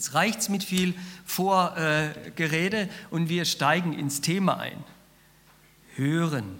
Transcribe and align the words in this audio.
Jetzt 0.00 0.14
reicht 0.14 0.38
es 0.38 0.48
mit 0.48 0.64
viel 0.64 0.94
Vorgerede 1.26 2.88
und 3.10 3.28
wir 3.28 3.44
steigen 3.44 3.92
ins 3.92 4.22
Thema 4.22 4.56
ein. 4.56 4.82
Hören. 5.94 6.58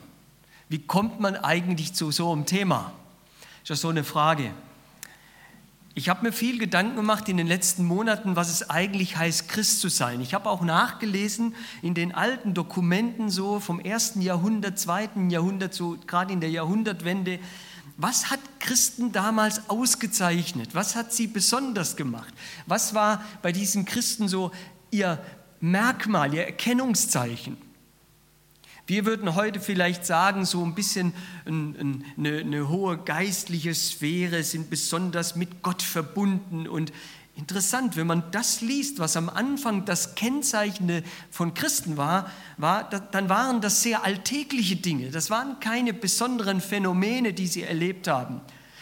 Wie 0.68 0.80
kommt 0.80 1.20
man 1.20 1.36
eigentlich 1.36 1.95
zu 1.95 2.11
so 2.11 2.30
einem 2.30 2.45
Thema? 2.45 2.92
Ist 3.62 3.71
das 3.71 3.80
so 3.80 3.88
eine 3.88 4.04
Frage. 4.04 4.50
Ich 5.95 6.11
habe 6.11 6.22
mir 6.22 6.32
viel 6.32 6.58
Gedanken 6.58 6.96
gemacht 6.96 7.30
in 7.30 7.38
den 7.38 7.46
letzten 7.46 7.87
Monaten, 7.87 8.37
was 8.37 8.50
es 8.50 8.68
eigentlich 8.68 9.16
heißt, 9.16 9.48
Christ 9.48 9.80
zu 9.80 9.88
sein. 9.88 10.20
Ich 10.20 10.34
habe 10.34 10.50
auch 10.50 10.61
nachgelesen 10.61 11.54
in 11.80 11.95
den 11.95 12.14
alten 12.14 12.52
Dokumenten 12.52 13.30
so 13.30 13.59
vom 13.59 13.80
ersten 13.80 14.20
Jahrhundert, 14.20 14.79
zweiten 14.79 15.30
Jahrhundert, 15.30 15.72
so 15.72 15.96
gerade 16.07 16.34
in 16.34 16.41
der 16.41 16.50
Jahrhundertwende, 16.50 17.38
was 17.96 18.30
hat 18.30 18.41
Christen 18.61 19.12
damals 19.12 19.68
ausgezeichnet? 19.68 20.75
Was 20.75 20.96
hat 20.96 21.12
sie 21.12 21.27
besonders 21.27 21.96
gemacht? 21.96 22.32
Was 22.66 22.95
war 22.95 23.25
bei 23.43 23.52
diesen 23.52 23.84
Christen 23.84 24.29
so 24.29 24.50
ihr 24.90 25.22
Merkmal, 25.61 26.32
ihr 26.35 26.44
Erkennungszeichen? 26.44 27.57
Wir 28.86 29.07
würden 29.07 29.36
heute 29.36 29.61
vielleicht 29.61 30.04
sagen, 30.04 30.44
so 30.44 30.64
ein 30.64 30.75
bisschen 30.75 31.13
eine, 31.44 32.03
eine, 32.16 32.69
hohe 32.69 32.98
geistliche 32.98 33.72
Sphäre, 33.72 34.42
sind 34.42 34.69
besonders 34.69 35.36
mit 35.36 35.62
Gott 35.62 35.80
verbunden. 35.80 36.66
Und 36.66 36.92
interessant, 37.41 37.97
wenn 37.97 38.06
man 38.06 38.22
das 38.30 38.61
liest, 38.61 38.98
was 38.98 39.17
am 39.17 39.28
Anfang 39.28 39.84
das 39.84 40.14
Kennzeichende 40.14 41.03
von 41.30 41.55
Christen 41.55 41.97
war, 41.97 42.30
war, 42.56 42.89
dann 42.89 43.28
waren 43.28 43.61
das 43.61 43.83
sehr 43.83 44.05
alltägliche 44.05 44.77
Dinge. 44.77 45.11
Das 45.11 45.30
waren 45.30 45.58
keine 45.58 45.92
besonderen 45.92 46.61
Phänomene, 46.61 47.33
die 47.33 47.48
sie 47.48 47.62
erlebt 47.62 48.06
haben. 48.06 48.41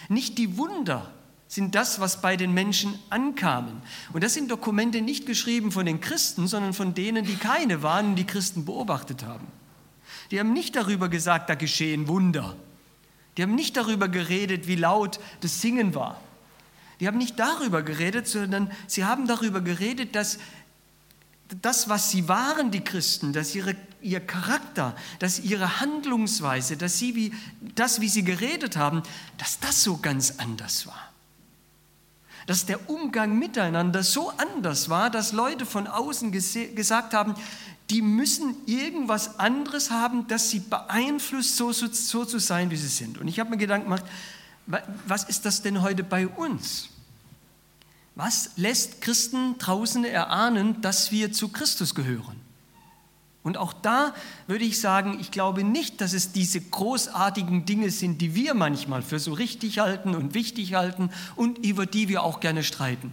Nicht 0.09 0.39
die 0.39 0.57
Wunder, 0.59 1.11
sind 1.49 1.75
das, 1.75 1.99
was 1.99 2.21
bei 2.21 2.37
den 2.37 2.53
Menschen 2.53 2.99
ankamen. 3.09 3.81
Und 4.13 4.23
das 4.23 4.35
sind 4.35 4.51
Dokumente 4.51 5.01
nicht 5.01 5.25
geschrieben 5.25 5.73
von 5.73 5.87
den 5.87 6.01
Christen, 6.01 6.47
sondern 6.47 6.75
von 6.75 6.93
denen, 6.93 7.25
die 7.25 7.37
keine 7.37 7.83
waren 7.83 8.09
und 8.11 8.17
die 8.17 8.27
Christen 8.27 8.67
beobachtet 8.67 9.25
haben. 9.25 9.47
Die 10.31 10.39
haben 10.39 10.53
nicht 10.53 10.77
darüber 10.77 11.09
gesagt, 11.09 11.49
da 11.49 11.55
geschehen 11.55 12.07
Wunder. 12.07 12.55
Die 13.37 13.43
haben 13.43 13.55
nicht 13.55 13.79
darüber 13.79 14.09
geredet, 14.09 14.67
wie 14.67 14.75
laut 14.77 15.21
das 15.41 15.63
Singen 15.63 15.95
war. 15.95 16.21
Die 17.01 17.07
haben 17.07 17.19
nicht 17.19 17.39
darüber 17.39 17.83
geredet, 17.83 18.27
sondern 18.27 18.71
sie 18.87 19.05
haben 19.05 19.27
darüber 19.27 19.61
geredet, 19.61 20.15
dass 20.15 20.39
das, 21.63 21.89
was 21.89 22.11
sie 22.11 22.29
waren, 22.29 22.71
die 22.71 22.83
Christen, 22.83 23.33
dass 23.33 23.55
ihre, 23.55 23.75
ihr 24.03 24.21
Charakter, 24.21 24.95
dass 25.19 25.39
ihre 25.39 25.81
Handlungsweise, 25.81 26.77
dass 26.77 26.99
sie 26.99 27.15
wie, 27.15 27.33
das, 27.75 28.01
wie 28.01 28.09
sie 28.09 28.25
geredet 28.25 28.77
haben, 28.77 29.03
dass 29.39 29.59
das 29.61 29.83
so 29.83 29.97
ganz 29.97 30.35
anders 30.39 30.87
war. 30.87 31.13
Dass 32.47 32.67
der 32.67 32.89
Umgang 32.91 33.39
miteinander 33.39 34.03
so 34.03 34.31
anders 34.31 34.89
war, 34.89 35.11
dass 35.11 35.33
Leute 35.33 35.67
von 35.67 35.87
außen 35.87 36.33
gesagt 36.33 37.15
haben, 37.15 37.35
die 37.91 38.03
müssen 38.03 38.55
irgendwas 38.67 39.39
anderes 39.39 39.91
haben, 39.91 40.27
das 40.29 40.51
sie 40.51 40.61
beeinflusst, 40.61 41.57
so, 41.57 41.73
so, 41.73 41.87
so 41.87 42.25
zu 42.25 42.39
sein, 42.39 42.71
wie 42.71 42.77
sie 42.77 42.89
sind. 42.89 43.19
Und 43.19 43.29
ich 43.29 43.41
habe 43.41 43.51
mir 43.51 43.57
Gedanken 43.57 43.85
gemacht, 43.85 44.05
was 45.07 45.25
ist 45.25 45.45
das 45.45 45.63
denn 45.63 45.83
heute 45.83 46.05
bei 46.05 46.29
uns? 46.29 46.91
Was 48.15 48.51
lässt 48.57 49.01
Christen 49.01 49.57
draußen 49.59 50.05
erahnen, 50.05 50.81
dass 50.83 51.11
wir 51.13 51.33
zu 51.33 51.49
Christus 51.49 51.95
gehören? 51.95 52.37
Und 53.43 53.57
auch 53.57 53.73
da 53.73 54.15
würde 54.47 54.65
ich 54.65 54.81
sagen, 54.81 55.19
ich 55.21 55.31
glaube 55.31 55.65
nicht, 55.65 56.01
dass 56.01 56.13
es 56.13 56.33
diese 56.33 56.61
großartigen 56.61 57.65
Dinge 57.65 57.91
sind, 57.91 58.21
die 58.21 58.35
wir 58.35 58.53
manchmal 58.53 59.01
für 59.01 59.19
so 59.19 59.33
richtig 59.33 59.79
halten 59.79 60.15
und 60.15 60.35
wichtig 60.35 60.75
halten 60.75 61.11
und 61.37 61.65
über 61.65 61.87
die 61.87 62.09
wir 62.09 62.25
auch 62.25 62.41
gerne 62.41 62.63
streiten. 62.63 63.13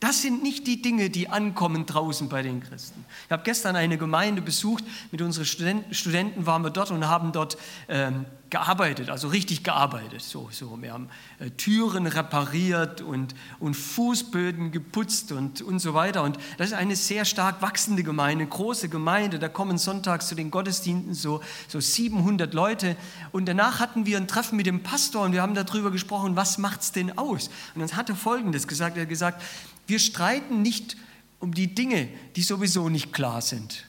Das 0.00 0.22
sind 0.22 0.44
nicht 0.44 0.68
die 0.68 0.80
Dinge, 0.80 1.10
die 1.10 1.28
ankommen 1.28 1.84
draußen 1.84 2.28
bei 2.28 2.42
den 2.42 2.62
Christen. 2.62 3.04
Ich 3.26 3.32
habe 3.32 3.42
gestern 3.42 3.74
eine 3.74 3.98
Gemeinde 3.98 4.42
besucht, 4.42 4.84
mit 5.10 5.20
unseren 5.20 5.44
Studenten, 5.44 6.46
waren 6.46 6.62
wir 6.62 6.70
dort 6.70 6.92
und 6.92 7.08
haben 7.08 7.32
dort 7.32 7.58
ähm, 7.88 8.24
gearbeitet, 8.48 9.10
also 9.10 9.26
richtig 9.26 9.64
gearbeitet. 9.64 10.22
So, 10.22 10.48
so. 10.52 10.80
Wir 10.80 10.92
haben 10.92 11.08
äh, 11.40 11.50
Türen 11.50 12.06
repariert 12.06 13.00
und, 13.00 13.34
und 13.58 13.74
Fußböden 13.74 14.70
geputzt 14.70 15.32
und, 15.32 15.62
und 15.62 15.80
so 15.80 15.94
weiter. 15.94 16.22
Und 16.22 16.38
das 16.58 16.68
ist 16.68 16.74
eine 16.74 16.94
sehr 16.94 17.24
stark 17.24 17.60
wachsende 17.60 18.04
Gemeinde, 18.04 18.46
große 18.46 18.88
Gemeinde. 18.88 19.40
Da 19.40 19.48
kommen 19.48 19.78
sonntags 19.78 20.28
zu 20.28 20.36
den 20.36 20.52
Gottesdiensten 20.52 21.14
so, 21.14 21.40
so 21.66 21.80
700 21.80 22.54
Leute. 22.54 22.96
Und 23.32 23.46
danach 23.46 23.80
hatten 23.80 24.06
wir 24.06 24.16
ein 24.16 24.28
Treffen 24.28 24.56
mit 24.56 24.66
dem 24.66 24.84
Pastor 24.84 25.24
und 25.24 25.32
wir 25.32 25.42
haben 25.42 25.54
darüber 25.54 25.90
gesprochen, 25.90 26.36
was 26.36 26.56
macht 26.56 26.82
es 26.82 26.92
denn 26.92 27.18
aus? 27.18 27.50
Und 27.74 27.80
dann 27.80 27.96
hat 27.96 28.08
er 28.08 28.14
Folgendes 28.14 28.68
gesagt, 28.68 28.96
er 28.96 29.02
hat 29.02 29.08
gesagt, 29.08 29.42
wir 29.88 29.98
streiten 29.98 30.62
nicht 30.62 30.96
um 31.40 31.54
die 31.54 31.74
Dinge, 31.74 32.08
die 32.36 32.42
sowieso 32.42 32.88
nicht 32.88 33.12
klar 33.12 33.40
sind. 33.40 33.86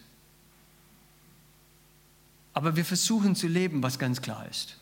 Aber 2.53 2.75
wir 2.75 2.85
versuchen 2.85 3.35
zu 3.35 3.47
leben, 3.47 3.83
was 3.83 3.99
ganz 3.99 4.21
klar 4.21 4.47
ist. 4.49 4.77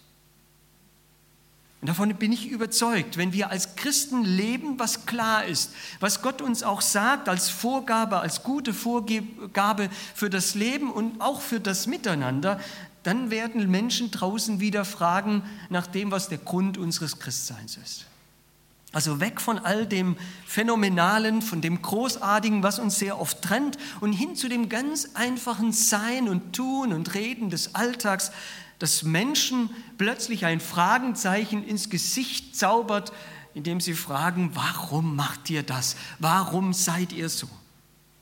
Und 1.82 1.88
davon 1.88 2.14
bin 2.16 2.32
ich 2.32 2.50
überzeugt, 2.50 3.18
wenn 3.18 3.34
wir 3.34 3.50
als 3.50 3.76
Christen 3.76 4.24
leben, 4.24 4.80
was 4.80 5.06
klar 5.06 5.46
ist, 5.46 5.74
was 6.00 6.22
Gott 6.22 6.42
uns 6.42 6.64
auch 6.64 6.82
sagt 6.82 7.30
als 7.30 7.50
Vorgabe, 7.50 8.20
als 8.20 8.44
gute 8.44 8.74
Vorgabe 8.74 9.90
für 10.16 10.30
das 10.30 10.56
Leben 10.56 10.92
und 10.92 11.22
auch 11.22 11.42
für 11.42 11.60
das 11.60 11.86
Miteinander, 11.88 12.60
dann 13.04 13.30
werden 13.30 13.70
Menschen 13.70 14.12
draußen 14.12 14.60
wieder 14.60 14.86
fragen 14.86 15.44
nach 15.70 15.88
dem, 15.88 16.12
was 16.12 16.30
der 16.30 16.40
Grund 16.40 16.78
unseres 16.78 17.20
Christseins 17.20 17.78
ist. 17.78 18.06
Also 18.98 19.20
weg 19.20 19.42
von 19.42 19.60
all 19.60 19.86
dem 19.86 20.18
Phänomenalen, 20.48 21.44
von 21.44 21.62
dem 21.62 21.84
Großartigen, 21.84 22.64
was 22.64 22.80
uns 22.80 22.98
sehr 22.98 23.22
oft 23.22 23.44
trennt, 23.44 23.78
und 24.02 24.12
hin 24.12 24.36
zu 24.36 24.50
dem 24.50 24.70
ganz 24.70 25.10
einfachen 25.14 25.72
Sein 25.72 26.28
und 26.28 26.56
Tun 26.56 26.92
und 26.92 27.14
Reden 27.14 27.52
des 27.52 27.76
Alltags, 27.76 28.32
dass 28.80 29.04
Menschen 29.04 29.70
plötzlich 30.00 30.46
ein 30.46 30.60
Fragenzeichen 30.60 31.64
ins 31.64 31.92
Gesicht 31.92 32.56
zaubert, 32.56 33.14
indem 33.54 33.82
sie 33.82 33.94
fragen, 33.94 34.50
warum 34.56 35.16
macht 35.16 35.48
ihr 35.52 35.62
das? 35.62 35.96
Warum 36.18 36.74
seid 36.74 37.14
ihr 37.14 37.30
so? 37.30 37.48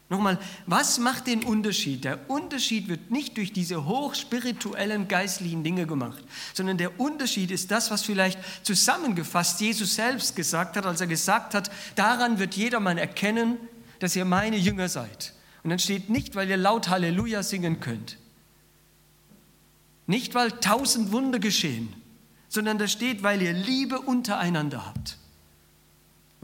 Nochmal, 0.07 0.38
was 0.67 0.99
macht 0.99 1.25
den 1.25 1.43
Unterschied? 1.43 2.03
Der 2.03 2.29
Unterschied 2.29 2.89
wird 2.89 3.09
nicht 3.09 3.38
durch 3.38 3.53
diese 3.53 3.85
hochspirituellen 3.85 5.07
geistlichen 5.07 5.63
Dinge 5.63 5.88
gemacht, 5.88 6.23
sondern 6.53 6.77
der 6.77 6.99
Unterschied 6.99 7.49
ist 7.49 7.71
das, 7.71 7.89
was 7.89 8.03
vielleicht 8.03 8.39
zusammengefasst 8.63 9.61
Jesus 9.61 9.95
selbst 9.95 10.35
gesagt 10.35 10.77
hat, 10.77 10.85
als 10.85 11.01
er 11.01 11.07
gesagt 11.07 11.55
hat, 11.55 11.71
daran 11.95 12.38
wird 12.38 12.55
jedermann 12.55 12.99
erkennen, 12.99 13.57
dass 13.99 14.16
ihr 14.16 14.25
meine 14.25 14.57
Jünger 14.57 14.89
seid. 14.89 15.33
Und 15.63 15.71
dann 15.71 15.79
steht 15.79 16.11
nicht, 16.11 16.35
weil 16.35 16.49
ihr 16.49 16.57
laut 16.57 16.89
Halleluja 16.89 17.41
singen 17.41 17.79
könnt, 17.79 18.19
nicht 20.05 20.35
weil 20.35 20.51
tausend 20.51 21.11
Wunder 21.11 21.39
geschehen, 21.39 21.91
sondern 22.47 22.77
da 22.77 22.87
steht, 22.87 23.23
weil 23.23 23.41
ihr 23.41 23.53
Liebe 23.53 23.99
untereinander 23.99 24.85
habt 24.85 25.17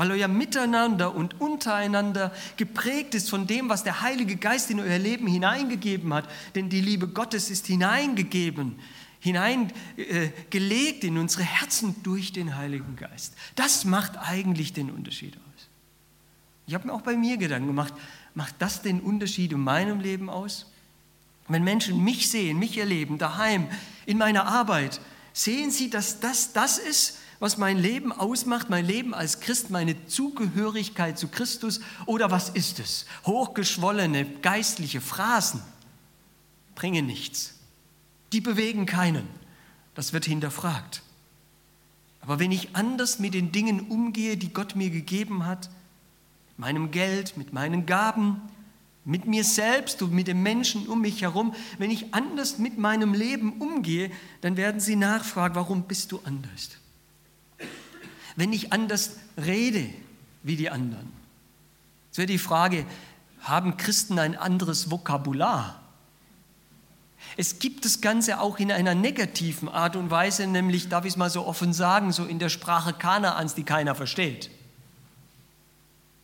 weil 0.01 0.13
euer 0.13 0.27
Miteinander 0.27 1.13
und 1.13 1.39
untereinander 1.39 2.33
geprägt 2.57 3.13
ist 3.13 3.29
von 3.29 3.45
dem, 3.45 3.69
was 3.69 3.83
der 3.83 4.01
Heilige 4.01 4.35
Geist 4.35 4.71
in 4.71 4.79
euer 4.79 4.97
Leben 4.97 5.27
hineingegeben 5.27 6.11
hat. 6.11 6.27
Denn 6.55 6.69
die 6.69 6.81
Liebe 6.81 7.07
Gottes 7.07 7.51
ist 7.51 7.67
hineingegeben, 7.67 8.79
hineingelegt 9.19 11.03
äh, 11.03 11.07
in 11.07 11.19
unsere 11.19 11.43
Herzen 11.43 12.01
durch 12.01 12.33
den 12.33 12.55
Heiligen 12.57 12.95
Geist. 12.95 13.35
Das 13.53 13.85
macht 13.85 14.17
eigentlich 14.17 14.73
den 14.73 14.89
Unterschied 14.89 15.37
aus. 15.37 15.67
Ich 16.65 16.73
habe 16.73 16.87
mir 16.87 16.93
auch 16.93 17.01
bei 17.01 17.15
mir 17.15 17.37
Gedanken 17.37 17.67
gemacht, 17.67 17.93
macht 18.33 18.55
das 18.57 18.81
den 18.81 19.01
Unterschied 19.01 19.51
in 19.51 19.59
meinem 19.59 19.99
Leben 19.99 20.31
aus? 20.31 20.65
Wenn 21.47 21.63
Menschen 21.63 22.03
mich 22.03 22.31
sehen, 22.31 22.57
mich 22.57 22.75
erleben, 22.75 23.19
daheim, 23.19 23.67
in 24.07 24.17
meiner 24.17 24.47
Arbeit, 24.47 24.99
sehen 25.31 25.69
sie, 25.69 25.91
dass 25.91 26.19
das 26.19 26.53
das 26.53 26.79
ist, 26.79 27.19
was 27.41 27.57
mein 27.57 27.79
Leben 27.79 28.11
ausmacht, 28.11 28.69
mein 28.69 28.85
Leben 28.85 29.15
als 29.15 29.39
Christ, 29.39 29.71
meine 29.71 30.05
Zugehörigkeit 30.05 31.17
zu 31.17 31.27
Christus? 31.27 31.81
Oder 32.05 32.29
was 32.29 32.49
ist 32.49 32.79
es? 32.79 33.07
Hochgeschwollene 33.25 34.25
geistliche 34.43 35.01
Phrasen 35.01 35.59
bringen 36.75 37.07
nichts. 37.07 37.55
Die 38.31 38.41
bewegen 38.41 38.85
keinen. 38.85 39.27
Das 39.95 40.13
wird 40.13 40.25
hinterfragt. 40.25 41.01
Aber 42.21 42.39
wenn 42.39 42.51
ich 42.51 42.75
anders 42.75 43.17
mit 43.17 43.33
den 43.33 43.51
Dingen 43.51 43.87
umgehe, 43.89 44.37
die 44.37 44.53
Gott 44.53 44.75
mir 44.75 44.91
gegeben 44.91 45.47
hat, 45.47 45.71
meinem 46.57 46.91
Geld, 46.91 47.37
mit 47.37 47.53
meinen 47.53 47.87
Gaben, 47.87 48.39
mit 49.03 49.25
mir 49.25 49.43
selbst 49.43 50.03
und 50.03 50.13
mit 50.13 50.27
den 50.27 50.43
Menschen 50.43 50.87
um 50.87 51.01
mich 51.01 51.23
herum, 51.23 51.55
wenn 51.79 51.89
ich 51.89 52.13
anders 52.13 52.59
mit 52.59 52.77
meinem 52.77 53.15
Leben 53.15 53.53
umgehe, 53.53 54.11
dann 54.41 54.57
werden 54.57 54.79
sie 54.79 54.95
nachfragen, 54.95 55.55
warum 55.55 55.85
bist 55.85 56.11
du 56.11 56.19
anders? 56.23 56.80
Wenn 58.41 58.53
ich 58.53 58.73
anders 58.73 59.17
rede 59.37 59.87
wie 60.41 60.55
die 60.55 60.71
anderen? 60.71 61.13
Es 62.11 62.17
wäre 62.17 62.25
die 62.25 62.39
Frage, 62.39 62.87
haben 63.41 63.77
Christen 63.77 64.17
ein 64.17 64.35
anderes 64.35 64.89
Vokabular? 64.89 65.79
Es 67.37 67.59
gibt 67.59 67.85
das 67.85 68.01
Ganze 68.01 68.41
auch 68.41 68.57
in 68.57 68.71
einer 68.71 68.95
negativen 68.95 69.69
Art 69.69 69.95
und 69.95 70.09
Weise, 70.09 70.47
nämlich, 70.47 70.89
darf 70.89 71.05
ich 71.05 71.11
es 71.11 71.17
mal 71.17 71.29
so 71.29 71.45
offen 71.45 71.71
sagen, 71.71 72.11
so 72.11 72.25
in 72.25 72.39
der 72.39 72.49
Sprache 72.49 72.93
Kanaans, 72.93 73.53
die 73.53 73.61
keiner 73.61 73.93
versteht. 73.93 74.49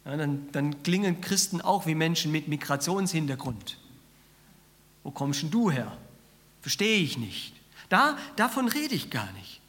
Ja, 0.03 0.17
dann, 0.17 0.51
dann 0.53 0.81
klingen 0.81 1.21
Christen 1.21 1.61
auch 1.61 1.85
wie 1.85 1.93
Menschen 1.93 2.31
mit 2.31 2.47
Migrationshintergrund. 2.47 3.77
Wo 5.03 5.11
kommst 5.11 5.43
denn 5.43 5.51
du 5.51 5.69
her? 5.69 5.95
Verstehe 6.61 6.97
ich 6.97 7.19
nicht. 7.19 7.53
Da, 7.89 8.17
davon 8.37 8.67
rede 8.67 8.95
ich 8.95 9.11
gar 9.11 9.31
nicht. 9.33 9.61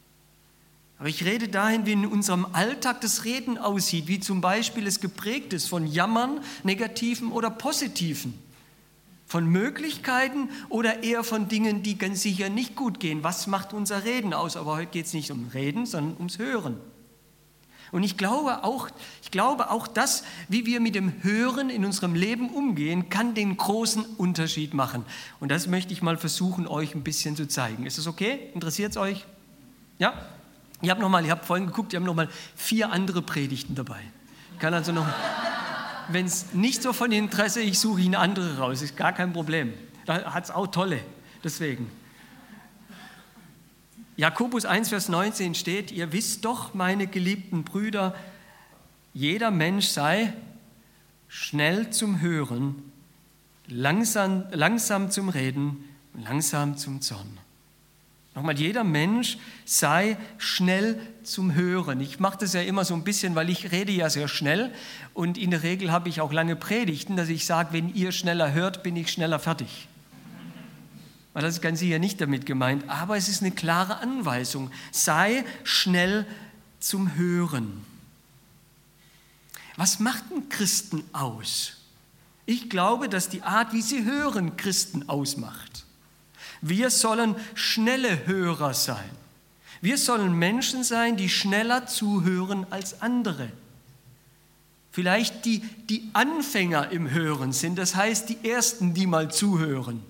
Aber 0.99 1.09
ich 1.09 1.25
rede 1.25 1.49
dahin, 1.49 1.87
wie 1.87 1.93
in 1.93 2.07
unserem 2.07 2.47
Alltag 2.53 3.01
das 3.03 3.25
Reden 3.25 3.57
aussieht, 3.57 4.09
wie 4.09 4.19
zum 4.19 4.41
Beispiel 4.41 4.87
es 4.87 5.01
geprägt 5.01 5.53
ist 5.53 5.69
von 5.69 5.87
Jammern, 5.87 6.41
negativen 6.65 7.31
oder 7.31 7.51
positiven, 7.51 8.35
von 9.27 9.47
Möglichkeiten 9.47 10.49
oder 10.69 11.05
eher 11.05 11.23
von 11.23 11.49
Dingen, 11.49 11.85
die 11.85 11.99
ganz 11.99 12.23
sicher 12.23 12.49
nicht 12.49 12.75
gut 12.75 12.99
gehen. 12.99 13.23
Was 13.23 13.47
macht 13.47 13.73
unser 13.73 14.05
Reden 14.05 14.35
aus? 14.35 14.57
Aber 14.57 14.77
heute 14.77 14.91
geht 14.91 15.07
es 15.07 15.13
nicht 15.13 15.31
um 15.31 15.49
Reden, 15.55 15.87
sondern 15.87 16.17
ums 16.17 16.39
Hören. 16.39 16.79
Und 17.93 18.03
ich 18.03 18.17
glaube 18.17 18.65
auch, 18.65 18.89
ich 19.23 19.31
glaube 19.31 19.71
auch 19.71 19.87
das, 19.87 20.25
wie 20.49 20.67
wir 20.67 20.81
mit 20.81 20.95
dem 20.95 21.23
Hören 21.23 21.71
in 21.71 21.85
unserem 21.85 22.15
Leben 22.15 22.51
umgehen, 22.51 23.09
kann 23.09 23.35
den 23.35 23.57
großen 23.57 24.05
Unterschied 24.17 24.75
machen. 24.75 25.05
Und 25.41 25.51
das 25.51 25.69
möchte 25.69 25.93
ich 25.93 26.03
mal 26.03 26.17
versuchen, 26.17 26.67
euch 26.67 26.95
ein 26.95 27.03
bisschen 27.03 27.37
zu 27.37 27.47
zeigen. 27.47 27.87
Ist 27.87 27.99
das 27.99 28.07
okay? 28.07 28.51
Interessiert 28.53 28.91
es 28.91 28.97
euch? 28.97 29.25
Ja? 29.99 30.13
Ich 30.81 30.91
habe 30.91 31.01
noch 31.01 31.09
mal, 31.09 31.25
ich 31.25 31.31
habe 31.31 31.45
vorhin 31.45 31.67
geguckt, 31.67 31.93
ich 31.93 31.97
habe 31.97 32.07
noch 32.07 32.15
mal 32.15 32.29
vier 32.55 32.93
andere 32.93 33.23
Predigten 33.23 33.75
dabei. 33.75 34.01
Ich 34.55 34.59
kann 34.61 34.75
also 34.75 34.93
noch, 34.93 35.07
wenn 36.09 36.27
es 36.27 36.53
nicht 36.53 36.83
so 36.83 36.93
von 36.93 37.11
Interesse, 37.11 37.61
ich 37.61 37.79
suche 37.79 38.01
Ihnen 38.01 38.15
andere 38.15 38.59
raus, 38.59 38.83
ist 38.83 38.97
gar 38.97 39.13
kein 39.13 39.33
Problem. 39.33 39.75
Da 40.07 40.33
hat 40.33 40.45
es 40.45 40.51
auch 40.51 40.69
tolle. 40.69 41.01
Deswegen. 41.43 41.91
Jakobus 44.17 44.65
1, 44.65 44.89
Vers 44.89 45.09
19 45.09 45.55
steht, 45.55 45.93
ihr 45.93 46.13
wisst 46.13 46.45
doch, 46.45 46.75
meine 46.75 47.07
geliebten 47.07 47.63
Brüder, 47.63 48.17
jeder 49.15 49.51
Mensch 49.51 49.87
sei 49.87 50.33
schnell 51.29 51.91
zum 51.91 52.21
Hören, 52.21 52.83
langsam, 53.69 54.45
langsam 54.51 55.11
zum 55.11 55.29
Reden, 55.29 55.85
langsam 56.15 56.77
zum 56.77 57.01
Zorn. 57.01 57.39
Nochmal, 58.39 58.57
jeder 58.57 58.85
Mensch 58.85 59.37
sei 59.65 60.17
schnell 60.37 61.01
zum 61.25 61.57
Hören. 61.57 62.01
Ich 62.01 62.21
mache 62.21 62.39
das 62.39 62.53
ja 62.53 62.61
immer 62.61 62.85
so 62.85 62.95
ein 62.95 63.03
bisschen, 63.03 63.35
weil 63.35 63.51
ich 63.51 63.73
rede 63.73 63.91
ja 63.91 64.09
sehr 64.11 64.29
schnell 64.29 64.73
und 65.13 65.37
in 65.37 65.51
der 65.51 65.65
Regel 65.65 65.91
habe 65.91 66.09
ich 66.09 66.21
auch 66.21 66.33
lange 66.33 66.55
Predigten, 66.55 67.17
dass 67.17 67.31
ich 67.31 67.45
sage, 67.45 67.71
wenn 67.73 67.93
ihr 67.93 68.13
schneller 68.13 68.53
hört, 68.53 68.85
bin 68.85 68.95
ich 68.95 69.11
schneller 69.11 69.41
fertig. 69.41 69.89
Das 71.35 71.55
ist 71.55 71.63
ganz 71.63 71.81
sicher 71.81 71.99
nicht 71.99 72.21
damit 72.21 72.47
gemeint, 72.47 72.89
aber 72.89 73.17
es 73.17 73.29
ist 73.29 73.43
eine 73.43 73.51
klare 73.51 73.99
Anweisung. 73.99 74.71
Sei 74.93 75.45
schnell 75.65 76.25
zum 76.79 77.17
Hören. 77.17 77.85
Was 79.75 79.99
macht 79.99 80.23
einen 80.31 80.49
Christen 80.49 81.03
aus? 81.13 81.73
Ich 82.47 82.71
glaube, 82.71 83.09
dass 83.09 83.31
die 83.31 83.43
Art, 83.43 83.73
wie 83.73 83.83
sie 83.83 84.05
hören, 84.05 84.57
Christen 84.57 85.09
ausmacht. 85.09 85.87
Wir 86.61 86.91
sollen 86.91 87.37
schnelle 87.55 88.27
Hörer 88.27 88.75
sein. 88.75 89.11
Wir 89.81 89.99
sollen 89.99 90.33
Menschen 90.39 90.83
sein, 90.83 91.17
die 91.17 91.29
schneller 91.29 91.87
zuhören 91.87 92.67
als 92.71 93.01
andere. 93.01 93.51
Vielleicht 94.91 95.45
die, 95.45 95.61
die 95.61 96.11
Anfänger 96.13 96.91
im 96.91 97.11
Hören 97.11 97.53
sind, 97.53 97.79
das 97.79 97.95
heißt 97.95 98.29
die 98.29 98.49
Ersten, 98.49 98.95
die 98.95 99.07
mal 99.07 99.31
zuhören. 99.31 100.03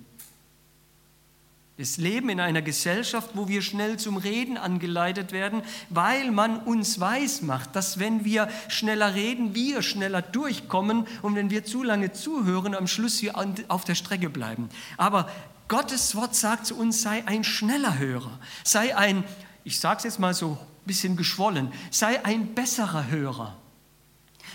Wir 1.77 1.87
leben 1.99 2.29
in 2.29 2.41
einer 2.41 2.61
Gesellschaft, 2.63 3.31
wo 3.35 3.47
wir 3.47 3.63
schnell 3.63 3.99
zum 3.99 4.17
Reden 4.17 4.57
angeleitet 4.57 5.31
werden, 5.31 5.63
weil 5.91 6.33
man 6.33 6.59
uns 6.59 6.99
weismacht, 6.99 7.77
dass 7.77 8.01
wenn 8.01 8.25
wir 8.25 8.49
schneller 8.67 9.15
reden, 9.15 9.55
wir 9.55 9.83
schneller 9.83 10.21
durchkommen 10.21 11.07
und 11.23 11.37
wenn 11.37 11.51
wir 11.51 11.65
zu 11.65 11.85
lange 11.85 12.13
zuhören, 12.13 12.75
am 12.75 12.89
Schluss 12.89 13.23
wir 13.23 13.35
auf 13.69 13.85
der 13.85 13.95
Strecke 13.95 14.29
bleiben. 14.29 14.71
Aber 14.97 15.31
Gottes 15.69 16.15
Wort 16.15 16.35
sagt 16.35 16.67
zu 16.67 16.77
uns, 16.77 17.03
sei 17.03 17.27
ein 17.27 17.45
schneller 17.45 17.99
Hörer, 17.99 18.39
sei 18.65 18.97
ein, 18.97 19.25
ich 19.65 19.79
sage 19.79 19.99
es 19.99 20.05
jetzt 20.05 20.19
mal 20.19 20.35
so 20.35 20.53
ein 20.53 20.87
bisschen 20.87 21.17
geschwollen, 21.17 21.71
sei 21.91 22.25
ein 22.25 22.55
besserer 22.55 23.09
Hörer. 23.09 23.57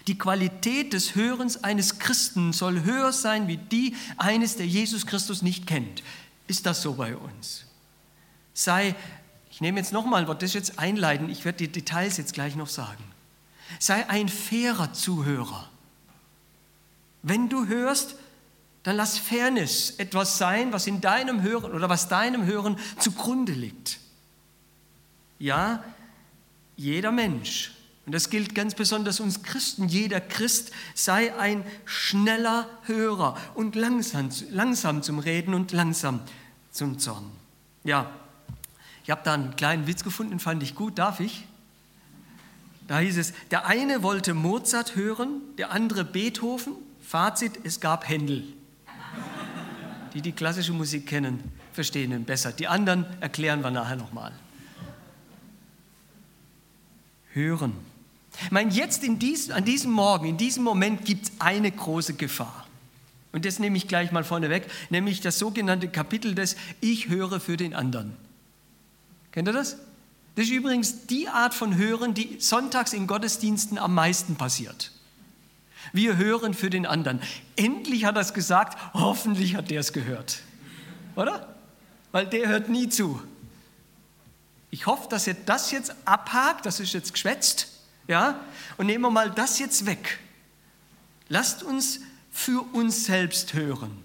Die 0.07 0.17
Qualität 0.17 0.91
des 0.91 1.15
Hörens 1.15 1.63
eines 1.63 1.99
Christen 1.99 2.51
soll 2.51 2.83
höher 2.83 3.13
sein 3.13 3.47
wie 3.47 3.57
die 3.57 3.95
eines, 4.17 4.57
der 4.57 4.67
Jesus 4.67 5.05
Christus 5.05 5.41
nicht 5.43 5.67
kennt. 5.67 6.03
Ist 6.47 6.65
das 6.65 6.81
so 6.81 6.93
bei 6.93 7.15
uns? 7.15 7.65
Sei, 8.53 8.95
ich 9.49 9.61
nehme 9.61 9.79
jetzt 9.79 9.93
nochmal, 9.93 10.27
wird 10.27 10.41
das 10.41 10.53
jetzt 10.53 10.79
einleiten, 10.79 11.29
ich 11.29 11.45
werde 11.45 11.59
die 11.59 11.71
Details 11.71 12.17
jetzt 12.17 12.33
gleich 12.33 12.55
noch 12.55 12.67
sagen. 12.67 13.03
Sei 13.79 14.09
ein 14.09 14.29
fairer 14.29 14.93
Zuhörer. 14.93 15.69
Wenn 17.21 17.47
du 17.47 17.67
hörst, 17.67 18.15
dann 18.83 18.97
lass 18.97 19.17
Fairness 19.17 19.91
etwas 19.97 20.37
sein, 20.37 20.73
was 20.73 20.87
in 20.87 21.01
deinem 21.01 21.41
Hören 21.41 21.71
oder 21.71 21.89
was 21.89 22.09
deinem 22.09 22.45
Hören 22.45 22.77
zugrunde 22.99 23.53
liegt. 23.53 23.99
Ja, 25.39 25.83
jeder 26.75 27.11
Mensch, 27.11 27.71
und 28.05 28.13
das 28.13 28.29
gilt 28.29 28.53
ganz 28.53 28.75
besonders 28.75 29.21
uns 29.21 29.43
Christen, 29.43 29.87
jeder 29.87 30.19
Christ 30.19 30.71
sei 30.93 31.33
ein 31.37 31.63
schneller 31.85 32.67
Hörer 32.83 33.37
und 33.55 33.75
langsam, 33.75 34.29
langsam 34.49 35.01
zum 35.01 35.19
Reden 35.19 35.53
und 35.53 35.71
langsam 35.71 36.19
zum 36.71 36.99
Zorn. 36.99 37.31
Ja, 37.85 38.11
ich 39.03 39.09
habe 39.09 39.21
da 39.23 39.33
einen 39.33 39.55
kleinen 39.55 39.87
Witz 39.87 40.03
gefunden, 40.03 40.31
den 40.31 40.39
fand 40.39 40.61
ich 40.63 40.75
gut, 40.75 40.97
darf 40.97 41.21
ich? 41.21 41.45
Da 42.87 42.99
hieß 42.99 43.17
es, 43.17 43.33
der 43.51 43.65
eine 43.65 44.03
wollte 44.03 44.33
Mozart 44.33 44.95
hören, 44.95 45.41
der 45.57 45.71
andere 45.71 46.03
Beethoven. 46.03 46.73
Fazit, 47.01 47.59
es 47.63 47.79
gab 47.79 48.07
Händel. 48.07 48.43
Die, 50.13 50.21
die 50.21 50.31
klassische 50.31 50.73
Musik 50.73 51.07
kennen, 51.07 51.51
verstehen 51.71 52.11
ihn 52.11 52.23
besser. 52.23 52.51
Die 52.51 52.67
anderen 52.67 53.05
erklären 53.19 53.63
wir 53.63 53.71
nachher 53.71 53.95
nochmal. 53.95 54.31
Hören. 57.31 57.73
Ich 58.43 58.51
meine, 58.51 58.71
jetzt 58.71 59.03
in 59.03 59.19
dies, 59.19 59.49
an 59.49 59.65
diesem 59.65 59.91
Morgen, 59.91 60.27
in 60.27 60.37
diesem 60.37 60.63
Moment 60.63 61.05
gibt 61.05 61.25
es 61.25 61.31
eine 61.39 61.71
große 61.71 62.13
Gefahr. 62.13 62.67
Und 63.31 63.45
das 63.45 63.57
nehme 63.57 63.75
ich 63.77 63.87
gleich 63.87 64.11
mal 64.11 64.23
vorneweg, 64.23 64.69
nämlich 64.91 65.19
das 65.19 65.39
sogenannte 65.39 65.87
Kapitel 65.87 66.35
des 66.35 66.55
Ich 66.79 67.09
höre 67.09 67.39
für 67.39 67.57
den 67.57 67.73
anderen. 67.73 68.15
Kennt 69.31 69.47
ihr 69.47 69.53
das? 69.53 69.77
Das 70.35 70.45
ist 70.45 70.51
übrigens 70.51 71.07
die 71.07 71.27
Art 71.27 71.53
von 71.53 71.75
Hören, 71.75 72.13
die 72.13 72.37
sonntags 72.39 72.93
in 72.93 73.07
Gottesdiensten 73.07 73.77
am 73.79 73.93
meisten 73.95 74.35
passiert. 74.35 74.92
Wir 75.91 76.17
hören 76.17 76.53
für 76.53 76.69
den 76.69 76.85
anderen. 76.85 77.21
Endlich 77.55 78.05
hat 78.05 78.15
er 78.15 78.21
es 78.21 78.33
gesagt, 78.33 78.77
hoffentlich 78.93 79.55
hat 79.55 79.69
der 79.69 79.81
es 79.81 79.93
gehört. 79.93 80.41
Oder? 81.15 81.55
Weil 82.11 82.27
der 82.27 82.47
hört 82.47 82.69
nie 82.69 82.89
zu. 82.89 83.21
Ich 84.71 84.87
hoffe, 84.87 85.07
dass 85.09 85.27
ihr 85.27 85.35
das 85.35 85.71
jetzt 85.71 85.93
abhakt, 86.05 86.65
das 86.65 86.79
ist 86.79 86.93
jetzt 86.93 87.13
geschwätzt, 87.13 87.67
ja? 88.07 88.39
Und 88.77 88.87
nehmen 88.87 89.03
wir 89.03 89.11
mal 89.11 89.29
das 89.29 89.59
jetzt 89.59 89.85
weg. 89.85 90.19
Lasst 91.29 91.63
uns 91.63 91.99
für 92.31 92.61
uns 92.73 93.05
selbst 93.05 93.53
hören. 93.53 94.03